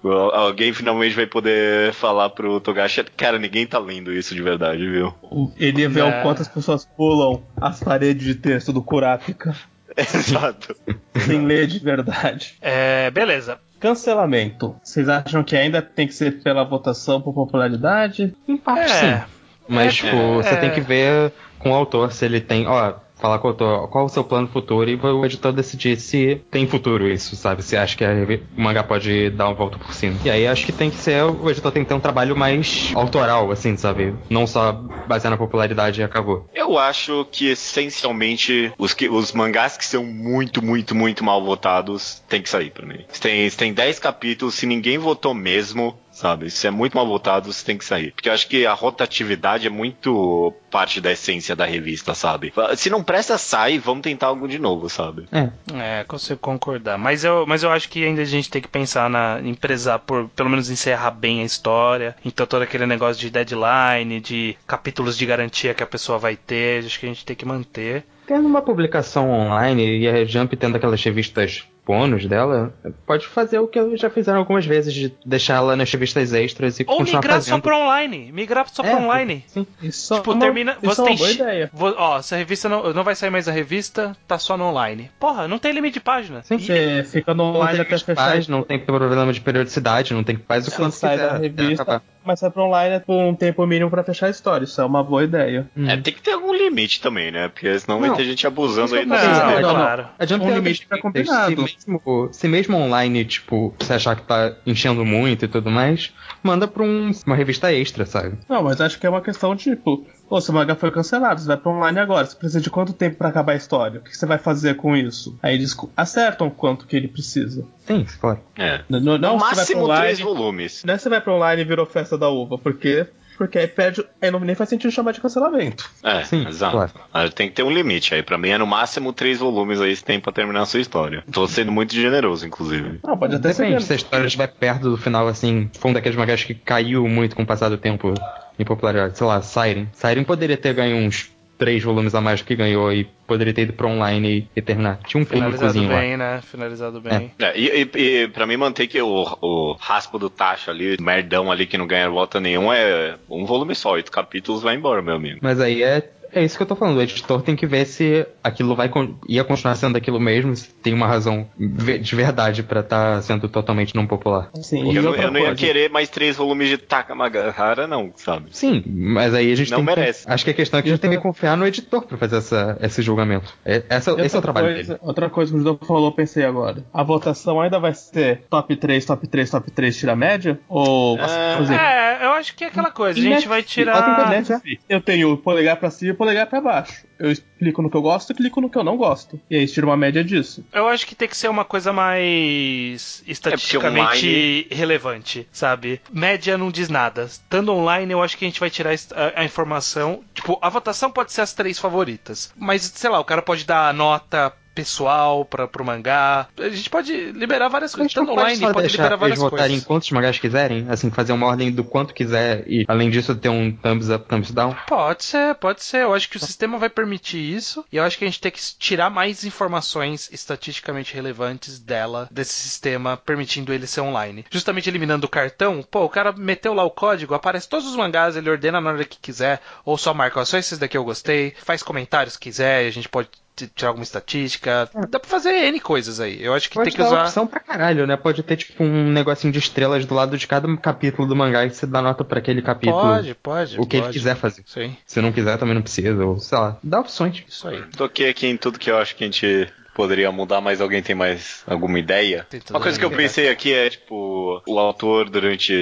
[0.03, 4.87] Al- Alguém finalmente vai poder falar pro Togashi, cara, ninguém tá lendo isso de verdade,
[4.89, 5.13] viu?
[5.57, 6.03] Ele ia ver É.
[6.19, 9.55] o quanto as pessoas pulam as paredes de texto do Kurapika
[9.97, 10.75] Exato.
[11.17, 12.55] sem ler de verdade.
[12.61, 13.59] É, beleza.
[13.79, 14.75] Cancelamento.
[14.83, 18.33] Vocês acham que ainda tem que ser pela votação por popularidade?
[18.47, 19.17] Em parte, É.
[19.19, 19.23] sim.
[19.67, 20.35] Mas, tipo, é.
[20.43, 22.67] você tem que ver com o autor se ele tem.
[22.67, 26.41] Ó, falar com o autor qual o seu plano futuro e o editor decidir se
[26.49, 27.61] tem futuro isso, sabe?
[27.63, 30.17] Se acha que o mangá pode dar uma volta por cima.
[30.25, 31.23] E aí acho que tem que ser.
[31.23, 34.15] O editor tem que ter um trabalho mais autoral, assim, sabe?
[34.29, 34.71] Não só
[35.07, 36.49] basear na popularidade e acabou.
[36.53, 42.23] Eu acho que essencialmente os, que, os mangás que são muito, muito, muito mal votados
[42.27, 43.05] tem que sair pra mim.
[43.19, 46.47] Tem, tem 10 capítulos, se ninguém votou mesmo, sabe?
[46.47, 48.11] Isso é muito mal votado, você tem que sair.
[48.11, 52.53] Porque eu acho que a rotatividade é muito parte da essência da revista, sabe?
[52.75, 55.27] Se não presta, sai, vamos tentar algo de novo, sabe?
[55.31, 55.49] É.
[55.73, 56.97] É, consigo concordar.
[56.97, 59.99] Mas eu, mas eu acho que ainda a gente tem que pensar na, em prezar
[59.99, 62.15] por pelo menos encerrar bem a história.
[62.23, 66.85] Então todo aquele negócio de deadline, de capítulos de garantia que a pessoa vai ter,
[66.85, 68.05] acho que a gente tem que manter.
[68.27, 72.73] Tendo uma publicação online e a Jump tendo aquelas revistas bônus dela,
[73.05, 76.83] pode fazer o que já fizeram algumas vezes, de deixar ela nas revistas extras e
[76.87, 77.55] Ou continuar migrar fazendo.
[77.55, 78.31] só pra online.
[78.31, 79.43] Migrar só pra É, online.
[79.47, 79.65] Sim.
[79.81, 80.71] Isso Tipo, é uma, termina.
[80.81, 81.17] Isso Você é uma tem.
[81.17, 81.71] boa ideia.
[81.97, 85.09] Ó, essa revista não, não vai sair mais a revista, tá só no online.
[85.19, 86.41] Porra, não tem limite de página.
[86.43, 86.55] Sim.
[86.55, 88.39] E- Você fica no online até que fechar.
[88.47, 91.29] não tem problema de periodicidade, não tem que faz o Você quanto sai quiser.
[91.31, 92.03] da revista, acabar.
[92.23, 94.65] Mas sai pra online por um tempo mínimo pra fechar a história.
[94.65, 95.69] Isso é uma boa ideia.
[95.75, 95.89] Hum.
[95.89, 97.47] É, tem que ter algum limite também, né?
[97.47, 98.15] Porque senão vai Não.
[98.15, 99.75] ter gente abusando aí Não, é não, não.
[99.75, 100.07] claro.
[100.19, 101.01] A Jump Um limite regras.
[101.01, 101.67] combinado.
[101.67, 106.13] Se mesmo, se mesmo online, tipo, você achar que tá enchendo muito e tudo mais,
[106.43, 108.37] manda pra um- uma revista extra, sabe?
[108.47, 111.47] Não, mas acho que é uma questão de, tipo, pô, seu mangá foi cancelado, você
[111.47, 113.99] vai pra online agora, você precisa de quanto tempo pra acabar a história?
[113.99, 115.37] O que você vai fazer com isso?
[115.43, 117.65] Aí eles acertam quanto que ele precisa.
[117.85, 118.39] Sim, claro.
[118.57, 118.79] É.
[118.87, 120.83] Não, No não máximo online, três volumes.
[120.85, 123.07] não é você vai pra online e virou festa da uva, porque
[123.37, 125.89] porque aí perde, aí não nem faz sentido chamar de cancelamento.
[126.03, 126.73] É, Sim, exato.
[126.75, 126.91] claro.
[127.11, 128.21] Aí Tem que ter um limite aí.
[128.21, 131.23] Pra mim é no máximo três volumes aí você tem pra terminar a sua história.
[131.31, 132.99] Tô sendo muito generoso, inclusive.
[133.03, 133.85] Não, pode até ser Depende, menos.
[133.85, 137.35] se a história estiver perto do final, assim, foi um daqueles mangás que caiu muito
[137.35, 138.13] com o passar do tempo
[138.61, 139.17] em popularidade.
[139.17, 139.87] Sei lá, Siren.
[139.93, 143.61] Siren poderia ter ganho uns três volumes a mais do que ganhou e poderia ter
[143.61, 144.99] ido pra online e, e terminar.
[145.05, 145.99] Tinha um Finalizado públicozinho lá.
[145.99, 146.41] bem, né?
[146.41, 147.31] Finalizado bem.
[147.37, 151.03] É, e, e, e pra mim manter que o, o raspo do tacho ali, o
[151.03, 153.91] merdão ali que não ganha volta nenhum, é um volume só.
[153.91, 155.37] Oito capítulos vai embora, meu amigo.
[155.39, 156.97] Mas aí é, é isso que eu tô falando.
[156.97, 160.69] O editor tem que ver se aquilo vai con- ia continuar sendo aquilo mesmo, se
[160.69, 164.49] tem uma razão de verdade pra estar sendo totalmente não popular.
[164.61, 168.45] Sim, eu, não- eu não ia querer mais três volumes de Takamagahara, não, sabe?
[168.51, 170.25] Sim, mas aí a gente Não tem que- merece.
[170.29, 172.37] Acho que a questão é que a gente tem que confiar no editor pra fazer
[172.37, 173.53] essa, esse julgamento.
[173.65, 174.99] É, essa, esse é o trabalho coisa, dele.
[175.03, 176.83] Outra coisa que o Judô falou, eu pensei agora.
[176.93, 180.59] A votação ainda vai ser top 3, top 3, top 3, tira a média?
[180.69, 182.21] Ou, É.
[182.21, 183.19] É, eu acho que é aquela coisa.
[183.19, 184.29] A gente vai Netflix- tirar.
[184.29, 187.03] Netflix, Eu tenho o polegar pra cima polegar pra baixo.
[187.17, 189.41] Eu clico no que eu gosto e clico no que eu não gosto.
[189.49, 190.63] E aí tira uma média disso.
[190.71, 195.99] Eu acho que tem que ser uma coisa mais estatisticamente relevante, sabe?
[196.13, 197.23] Média não diz nada.
[197.23, 200.23] Estando online, eu acho que a gente vai tirar a, a informação.
[200.31, 202.53] Tipo, a votação pode ser as três favoritas.
[202.55, 206.47] Mas, sei lá, o cara pode dar a nota pessoal para pro mangá.
[206.57, 208.11] A gente pode liberar várias A coisas.
[208.11, 209.85] Estando pode online, pode deixar liberar eles várias votarem coisas.
[209.85, 213.71] quantos mangás quiserem, assim, fazer uma ordem do quanto quiser e, além disso, ter um
[213.71, 214.75] thumbs up, thumbs down.
[214.87, 216.03] Pode ser, pode ser.
[216.03, 217.85] Eu acho que o sistema vai permitir isso.
[217.91, 222.53] E eu acho que a gente tem que tirar mais informações estatisticamente relevantes dela, desse
[222.53, 224.45] sistema, permitindo ele ser online.
[224.49, 228.35] Justamente eliminando o cartão, pô, o cara meteu lá o código, aparece todos os mangás,
[228.35, 231.53] ele ordena na hora que quiser, ou só marca, ó, só esses daqui eu gostei,
[231.63, 233.29] faz comentários se quiser, a gente pode
[233.67, 234.89] tirar alguma estatística.
[235.09, 236.43] Dá pra fazer N coisas aí.
[236.43, 237.21] Eu acho que Pode tem que dar usar.
[237.23, 238.15] opção pra caralho, né?
[238.17, 241.69] Pode ter, tipo, um negocinho de estrelas do lado de cada capítulo do mangá e
[241.69, 242.99] você dá nota pra aquele capítulo.
[243.01, 243.79] Pode, pode.
[243.79, 244.17] O que ele pode.
[244.17, 244.63] quiser fazer.
[244.65, 247.43] Sim, Se não quiser, também não precisa, ou sei lá, dá opções.
[247.47, 247.81] isso aí.
[247.97, 251.15] Toquei aqui em tudo que eu acho que a gente poderia mudar, mas alguém tem
[251.15, 252.45] mais alguma ideia?
[252.69, 255.73] Uma coisa que eu pensei aqui é, tipo, o autor, durante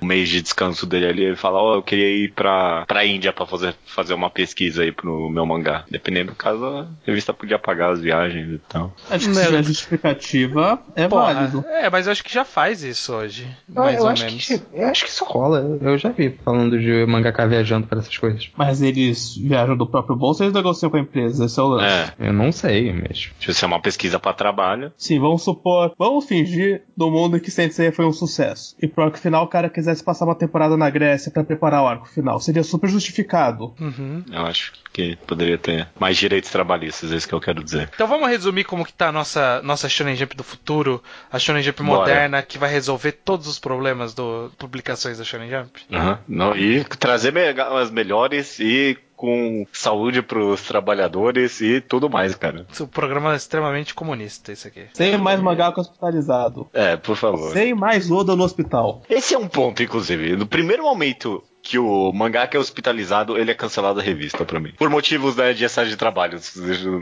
[0.00, 3.32] o mês de descanso dele ali, ele fala, ó, eu queria ir pra, pra Índia
[3.32, 5.84] pra fazer, fazer uma pesquisa aí pro meu mangá.
[5.90, 8.94] Dependendo do caso, a revista podia pagar as viagens e tal.
[9.10, 11.64] Acho que se justificativa é Porra, válido.
[11.68, 13.46] É, mas eu acho que já faz isso hoje.
[13.68, 14.46] Eu- Mais eu ou acho menos.
[14.46, 15.78] Que, eu acho que isso rola.
[15.80, 18.50] Eu já vi falando de mangaka viajando pra essas coisas.
[18.56, 21.44] Mas eles viajam do próprio bolso ou eles negociam com a empresa?
[21.46, 22.12] Esse é o lance.
[22.18, 23.30] É, Eu não sei, mas.
[23.40, 24.92] Se isso é uma pesquisa pra trabalho.
[24.96, 25.92] Sim, vamos supor.
[25.98, 28.76] Vamos fingir do mundo que Sensei foi um sucesso.
[28.82, 31.86] E pro arco final o cara quisesse passar uma temporada na Grécia pra preparar o
[31.86, 32.40] arco final.
[32.40, 33.74] Seria super justificado.
[33.80, 34.24] Uhum.
[34.30, 37.88] Eu acho que poderia ter mais direitos trabalhistas, é isso que eu quero dizer.
[37.94, 41.62] Então vamos resumir como que tá a nossa, nossa Shonen Jump do futuro, a Shonen
[41.62, 42.00] Jump Bora.
[42.00, 45.80] moderna, que vai resolver todos os problemas das publicações da Shonen Jump.
[45.92, 46.18] Aham.
[46.26, 52.64] Não, e trazer me- as melhores e com saúde pros trabalhadores e tudo mais, cara.
[52.78, 54.86] O programa é extremamente comunista, esse aqui.
[54.94, 56.68] Sem mais mangaka hospitalizado.
[56.72, 57.52] É, por favor.
[57.52, 59.02] Sem mais Oda no hospital.
[59.10, 60.36] Esse é um ponto, inclusive.
[60.36, 64.58] No primeiro momento que o mangá que é hospitalizado, ele é cancelado da revista pra
[64.58, 64.72] mim.
[64.78, 66.38] Por motivos né, de excesso de trabalho,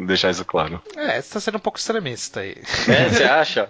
[0.06, 0.80] deixar isso claro.
[0.96, 2.56] É, você tá sendo um pouco extremista aí.
[2.88, 3.68] É, você acha?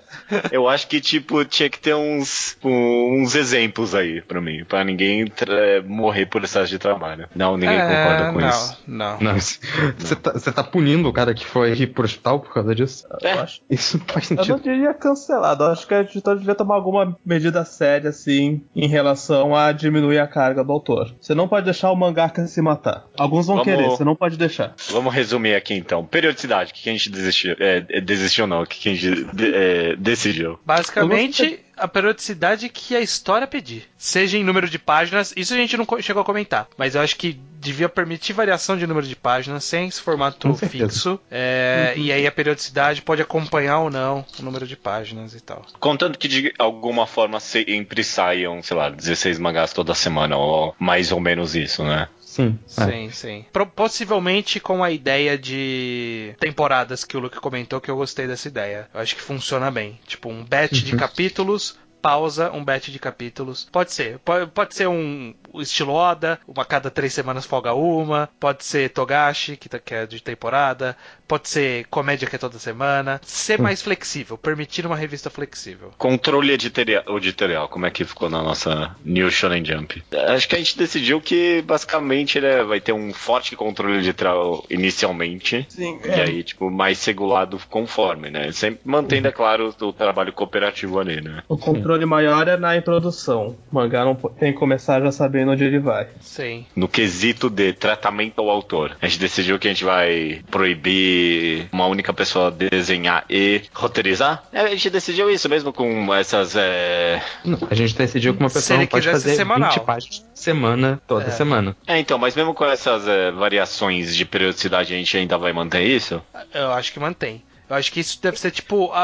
[0.51, 5.27] Eu acho que, tipo, tinha que ter uns, uns exemplos aí pra mim, pra ninguém
[5.27, 7.29] tra- morrer por excesso de trabalho.
[7.35, 8.79] Não, ninguém É, concorda com não, isso.
[8.87, 12.75] Não, Não, você tá, tá punindo o cara que foi ir pro hospital por causa
[12.75, 13.07] disso?
[13.23, 13.35] É.
[13.35, 13.61] Eu acho.
[13.69, 14.63] Isso não faz Eu não sentido.
[14.63, 19.55] diria cancelado, eu acho que a editora devia tomar alguma medida séria, assim, em relação
[19.55, 20.86] a diminuir a carga do autor.
[21.21, 23.07] Você não pode deixar o mangaka se matar.
[23.19, 24.75] Alguns vão Vamos- querer, você não pode deixar.
[24.91, 26.05] Vamos resumir aqui então.
[26.05, 27.57] Periodicidade, o que que a gente desistiu?
[27.59, 30.59] É, desistiu não, o que que a gente de- é, decidiu?
[30.65, 33.89] Basicamente, a periodicidade que a história pedir.
[33.99, 37.17] Seja em número de páginas, isso a gente não chegou a comentar, mas eu acho
[37.17, 41.19] que devia permitir variação de número de páginas sem esse formato fixo.
[41.31, 45.65] é, E aí a periodicidade pode acompanhar ou não o número de páginas e tal.
[45.81, 51.11] Contando que de alguma forma sempre saiam, sei lá, 16 mangás toda semana, ou mais
[51.11, 52.09] ou menos isso, né?
[52.37, 52.59] Sim.
[52.79, 52.85] é.
[52.85, 53.45] Sim, sim.
[53.53, 58.49] Pro- possivelmente com a ideia de temporadas que o Luke comentou, que eu gostei dessa
[58.49, 58.89] ideia.
[58.93, 59.99] Eu acho que funciona bem.
[60.07, 61.79] Tipo, um batch de capítulos.
[62.03, 63.67] Pausa, um batch de capítulos.
[63.73, 64.19] Pode ser.
[64.21, 68.29] Pode, pode ser um um estilo Oda, uma cada três semanas folga uma.
[68.39, 70.97] Pode ser Togashi, que, tá- que é de temporada.
[71.27, 73.21] Pode ser comédia que é toda semana.
[73.25, 75.91] Ser mais flexível, permitir uma revista flexível.
[75.99, 80.05] Controle editorial, editorial, como é que ficou na nossa New Shonen Jump?
[80.29, 84.65] Acho que a gente decidiu que basicamente ele é- vai ter um forte controle editorial
[84.71, 85.67] inicialmente.
[85.69, 88.53] Sim, E aí, tipo, mais regulado conforme, né?
[88.53, 91.43] Sempre mantendo, é claro, o trabalho cooperativo ali, né?
[91.49, 93.57] O controle maior é na introdução.
[93.71, 96.09] O mangá não tem que começar já sabendo onde ele vai.
[96.21, 96.67] Sim.
[96.75, 98.97] No quesito de tratamento ao autor.
[99.01, 104.43] A gente decidiu que a gente vai proibir uma única pessoa desenhar e roteirizar.
[104.53, 106.55] É, a gente decidiu isso mesmo com essas.
[106.57, 109.71] É, Não, a gente decidiu que uma pessoa não pode fazer semanal.
[109.73, 111.31] 20 páginas semana, toda É.
[111.31, 111.77] semana.
[111.87, 115.83] é, então, mas mesmo com essas é, variações de periodicidade, a gente ainda vai manter
[115.83, 116.23] isso?
[116.53, 117.43] Eu acho que mantém.
[117.69, 119.01] Eu acho que isso deve ser tipo a,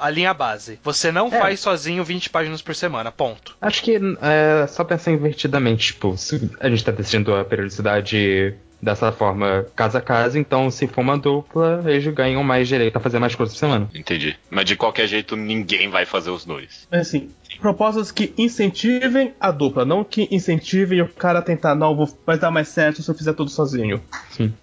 [0.00, 0.78] a, a linha base.
[0.82, 1.38] Você não É.
[1.38, 3.56] faz sozinho 20 páginas por semana, ponto.
[3.60, 9.10] Acho que é só pensar invertidamente, tipo, se a gente tá decidindo a periodicidade dessa
[9.10, 13.18] forma, casa a casa, então se for uma dupla, eles ganham mais direito a fazer
[13.18, 13.88] mais coisas por semana.
[13.94, 14.36] Entendi.
[14.50, 16.86] Mas de qualquer jeito, ninguém vai fazer os dois.
[16.90, 17.30] Mas assim,
[17.60, 22.38] propostas que incentivem a dupla, não que incentivem o cara a tentar, não, vou, vai
[22.38, 24.02] dar mais certo se eu fizer tudo sozinho.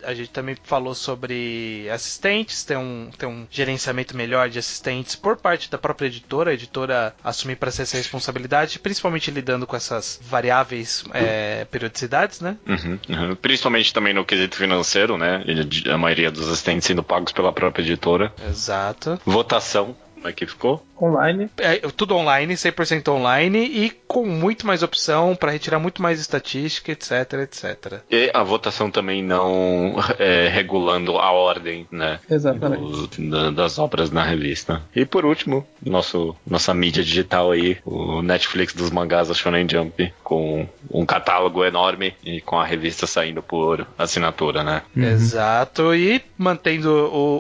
[0.03, 5.37] A gente também falou sobre assistentes, ter um, ter um gerenciamento melhor de assistentes por
[5.37, 10.19] parte da própria editora, a editora assumir para si essa responsabilidade, principalmente lidando com essas
[10.23, 12.57] variáveis é, periodicidades, né?
[12.67, 13.35] Uhum, uhum.
[13.35, 15.43] Principalmente também no quesito financeiro, né?
[15.91, 18.33] A maioria dos assistentes sendo pagos pela própria editora.
[18.49, 19.19] Exato.
[19.25, 20.85] Votação, como é que ficou?
[21.01, 21.49] Online.
[21.57, 26.91] É, tudo online, 100% online e com muito mais opção para retirar muito mais estatística,
[26.91, 28.01] etc, etc.
[28.09, 32.19] E a votação também não é, regulando a ordem, né?
[32.29, 32.81] Exatamente.
[33.17, 34.83] do- da- das obras na revista.
[34.95, 40.13] E por último, nosso, nossa mídia digital aí, o Netflix dos mangás da Shonen Jump,
[40.23, 44.83] com um catálogo enorme e com a revista saindo por assinatura, né?
[44.95, 45.95] Exato.
[45.95, 46.91] E mantendo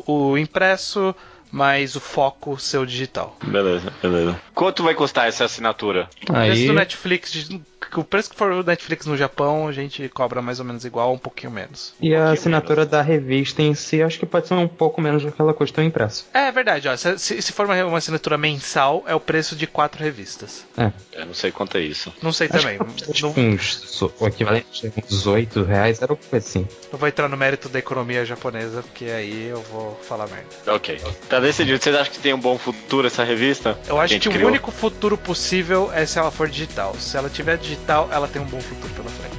[0.07, 1.15] o, o impresso,
[1.51, 3.35] mas o foco seu digital.
[3.43, 4.39] Beleza, beleza.
[4.55, 6.09] Quanto vai custar essa assinatura?
[6.23, 7.61] O preço Aí, do Netflix, de-
[7.99, 11.13] o preço que for o Netflix no Japão, a gente cobra mais ou menos igual,
[11.13, 11.93] um pouquinho menos.
[12.01, 15.31] e a assinatura da revista em si, acho que pode ser um pouco menos do
[15.31, 16.25] que ela custa o impresso.
[16.33, 16.95] É verdade, ó.
[16.95, 20.65] Se, se- se for uma, uma assinatura mensal, é o preço de quatro revistas.
[20.77, 20.91] É.
[21.13, 22.13] Eu não sei quanto é isso.
[22.21, 22.77] Não sei Acho também.
[22.79, 26.67] que ser, Não, tipo, uns, o equivalente a uns 8 reais, era o que assim.
[26.91, 30.45] não vou entrar no mérito da economia japonesa, porque aí eu vou falar merda.
[30.75, 30.99] Ok.
[31.29, 31.81] Tá decidido.
[31.81, 33.77] Vocês acham que tem um bom futuro essa revista?
[33.87, 36.95] Eu acho que o único futuro possível é se ela for digital.
[36.99, 39.31] Se ela tiver digital, ela tem um bom futuro pela frente.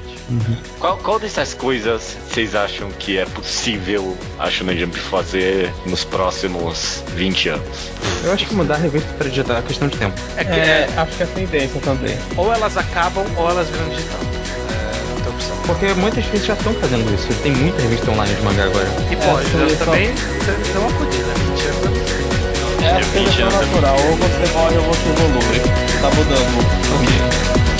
[0.79, 7.03] Qual, qual dessas coisas vocês acham que é possível a Shonen Jump fazer nos próximos
[7.15, 7.91] 20 anos?
[8.25, 10.19] Eu acho que mudar a revista para digital é questão de tempo.
[10.37, 12.17] É que É, é, acho que é tendência também.
[12.37, 14.21] ou elas acabam ou elas viram digital.
[14.71, 15.67] É.
[15.67, 17.29] Porque muitas revistas já estão fazendo isso.
[17.43, 18.89] Tem muita revista online de mangá agora.
[19.11, 21.85] E pode, eu só- também deu uma fodida, 20 anos.
[21.85, 22.87] eu não sei.
[22.87, 25.61] É a 20 seleção anos é natural, ou você morre ou você evolui.
[26.01, 27.72] Tá mudando o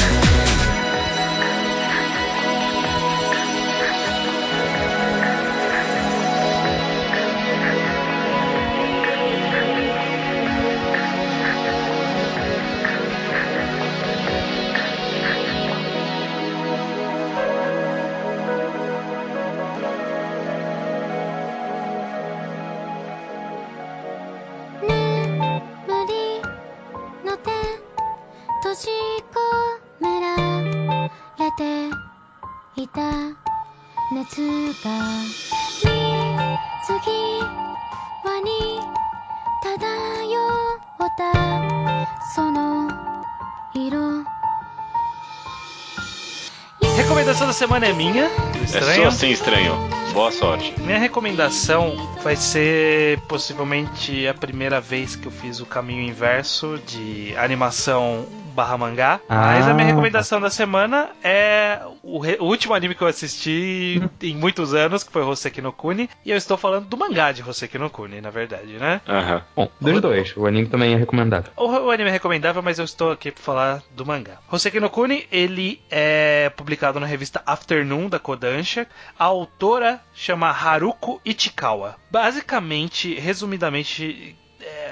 [47.33, 49.09] Recomendação da semana é minha, do É só estranho.
[49.09, 49.75] assim estranho.
[50.13, 50.75] Boa sorte.
[50.83, 57.35] Minha recomendação vai ser possivelmente a primeira vez que eu fiz o caminho inverso de
[57.39, 59.19] animação barra mangá.
[59.31, 59.91] Mas a minha Ah.
[59.91, 61.79] recomendação da semana é
[62.17, 65.73] o, re- o último anime que eu assisti em muitos anos, que foi Hoseki no
[65.73, 66.09] Kuni.
[66.25, 69.01] E eu estou falando do mangá de Hoseki no Kuni, na verdade, né?
[69.09, 69.43] Aham.
[69.57, 70.37] Bom, dos dois.
[70.37, 71.51] O anime também é recomendável.
[71.57, 74.39] O, o anime é recomendável, mas eu estou aqui para falar do mangá.
[74.51, 78.87] Hoseki no Kuni, ele é publicado na revista Afternoon da Kodansha.
[79.19, 81.97] A autora chama Haruko Ichikawa.
[82.11, 84.37] Basicamente, resumidamente,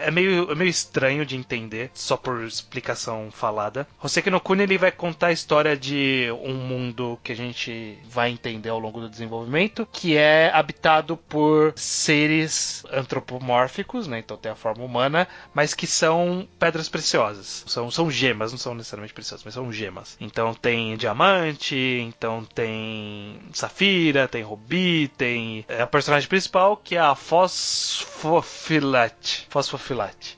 [0.03, 3.87] é meio, é meio estranho de entender, só por explicação falada.
[4.03, 8.31] Hoseki no Kuni ele vai contar a história de um mundo que a gente vai
[8.31, 14.19] entender ao longo do desenvolvimento, que é habitado por seres antropomórficos, né?
[14.19, 17.65] Então tem a forma humana, mas que são pedras preciosas.
[17.67, 20.17] São, são gemas, não são necessariamente preciosas, mas são gemas.
[20.21, 27.01] Então tem diamante, então tem safira, tem rubi, tem é, a personagem principal que é
[27.01, 29.47] a Fosfofilate.
[29.49, 29.90] Fosfofilate.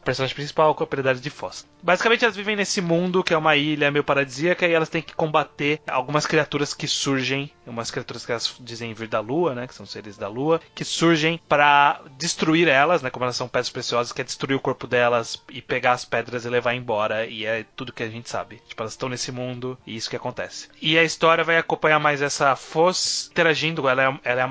[0.04, 1.71] Personagem principal com a propriedade de fósforo.
[1.82, 5.14] Basicamente elas vivem nesse mundo que é uma ilha meio paradisíaca e elas têm que
[5.14, 9.74] combater algumas criaturas que surgem, umas criaturas que elas dizem vir da lua, né, que
[9.74, 14.12] são seres da lua, que surgem pra destruir elas, né, como elas são pedras preciosas,
[14.12, 17.92] quer destruir o corpo delas e pegar as pedras e levar embora, e é tudo
[17.92, 18.60] que a gente sabe.
[18.68, 20.68] Tipo, elas estão nesse mundo e isso que acontece.
[20.80, 24.44] E a história vai acompanhar mais essa Foz interagindo, ela é, ela é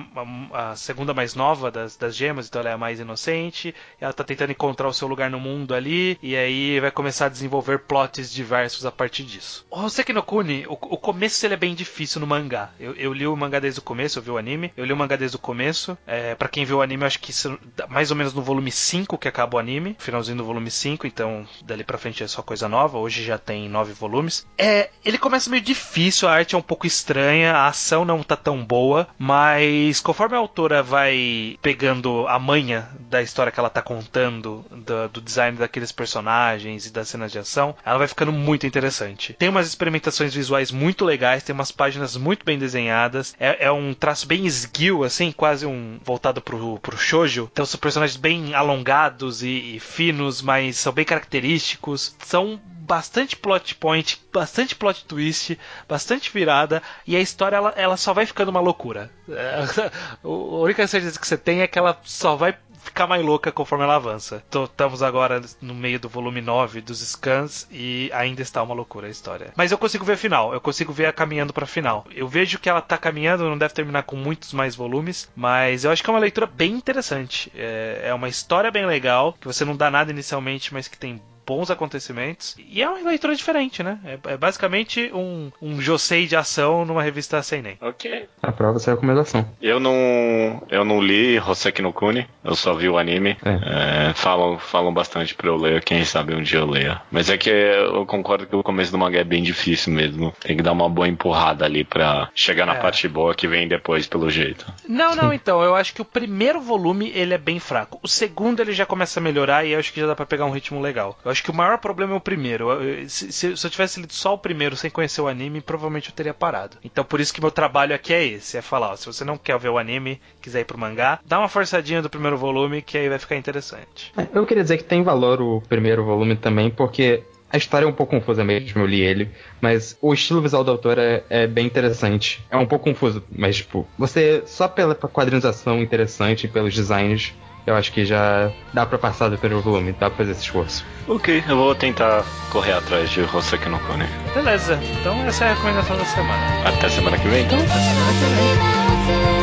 [0.53, 4.11] a, a segunda mais nova das, das gemas, então ela é a mais inocente, ela
[4.11, 7.79] tá tentando encontrar o seu lugar no mundo ali, e aí vai começar a desenvolver
[7.79, 9.65] plots diversos a partir disso.
[9.69, 12.69] O Hoseki no Kuni, o, o começo ele é bem difícil no mangá.
[12.79, 14.97] Eu, eu li o mangá desde o começo, eu vi o anime, eu li o
[14.97, 15.97] mangá desde o começo.
[16.05, 17.57] É, para quem viu o anime, acho que isso,
[17.89, 21.47] mais ou menos no volume 5 que acaba o anime, finalzinho do volume 5, então
[21.63, 24.45] dali pra frente é só coisa nova, hoje já tem nove volumes.
[24.57, 28.35] É, ele começa meio difícil, a arte é um pouco estranha, a ação não tá
[28.35, 33.81] tão boa, mas conforme a autora vai pegando a manha da história que ela tá
[33.81, 38.65] contando, do, do design daqueles personagens e das cenas de ação, ela vai ficando muito
[38.65, 39.33] interessante.
[39.33, 43.93] Tem umas experimentações visuais muito legais, tem umas páginas muito bem desenhadas, é, é um
[43.93, 47.49] traço bem esguio, assim, quase um voltado pro, pro shoujo.
[47.51, 52.15] Então são personagens bem alongados e, e finos, mas são bem característicos.
[52.19, 52.59] São
[52.91, 55.57] bastante plot point, bastante plot twist,
[55.87, 59.09] bastante virada, e a história ela, ela só vai ficando uma loucura.
[60.23, 63.83] A única certeza que você tem é que ela só vai ficar mais louca conforme
[63.83, 64.43] ela avança.
[64.49, 69.07] Tô- Estamos agora no meio do volume 9 dos scans e ainda está uma loucura
[69.07, 69.53] a história.
[69.55, 72.05] Mas eu consigo ver a final, eu consigo ver ela caminhando pra final.
[72.11, 75.91] Eu vejo que ela tá caminhando, não deve terminar com muitos mais volumes, mas eu
[75.91, 77.51] acho que é uma leitura bem interessante.
[77.55, 81.21] É, é uma história bem legal, que você não dá nada inicialmente, mas que tem
[81.51, 82.55] bons acontecimentos.
[82.57, 83.99] E é uma leitura diferente, né?
[84.05, 87.77] É, é basicamente um, um Josei de ação numa revista sem nem.
[87.81, 88.25] Ok.
[88.41, 89.45] Aprova essa recomendação.
[89.61, 93.37] Eu não, eu não li Hoseki no Kuni, eu só vi o anime.
[93.43, 97.01] É, falam, falam bastante pra eu ler, quem sabe um dia eu leia.
[97.11, 100.33] Mas é que eu concordo que o começo do mangá é bem difícil mesmo.
[100.39, 102.79] Tem que dar uma boa empurrada ali pra chegar na É.
[102.79, 104.65] parte boa que vem depois, pelo jeito.
[104.87, 107.99] Não, não, então, eu acho que o primeiro volume ele é bem fraco.
[108.01, 110.45] O segundo ele já começa a melhorar e eu acho que já dá pra pegar
[110.45, 111.17] um ritmo legal.
[111.25, 112.67] Eu acho que o maior problema é o primeiro.
[113.07, 116.33] Se, se- eu tivesse lido só o primeiro sem conhecer o anime, provavelmente eu teria
[116.33, 116.77] parado.
[116.83, 119.37] Então por isso que meu trabalho aqui é esse, é falar, ó, se você não
[119.37, 122.97] quer ver o anime, quiser ir pro mangá, dá uma forçadinha do primeiro volume que
[122.97, 124.11] aí vai ficar interessante.
[124.17, 127.23] É, Eu queria dizer que tem valor o primeiro volume também, porque
[127.53, 129.29] a história é um pouco confusa mesmo, eu li ele,
[129.59, 132.41] mas o estilo visual da autora é, é bem interessante.
[132.49, 137.33] É um pouco confuso, mas tipo, você só pela quadrinização interessante pelos designs,
[137.65, 140.85] eu acho que já dá pra passar do primeiro volume, dá pra fazer esse esforço.
[141.07, 144.05] Ok, eu vou tentar correr atrás de Hoseki no Kuni.
[144.33, 146.67] Beleza, então essa é a recomendação da semana.
[146.67, 147.59] Até semana que vem, então.
[147.59, 149.40] Até semana que vem.「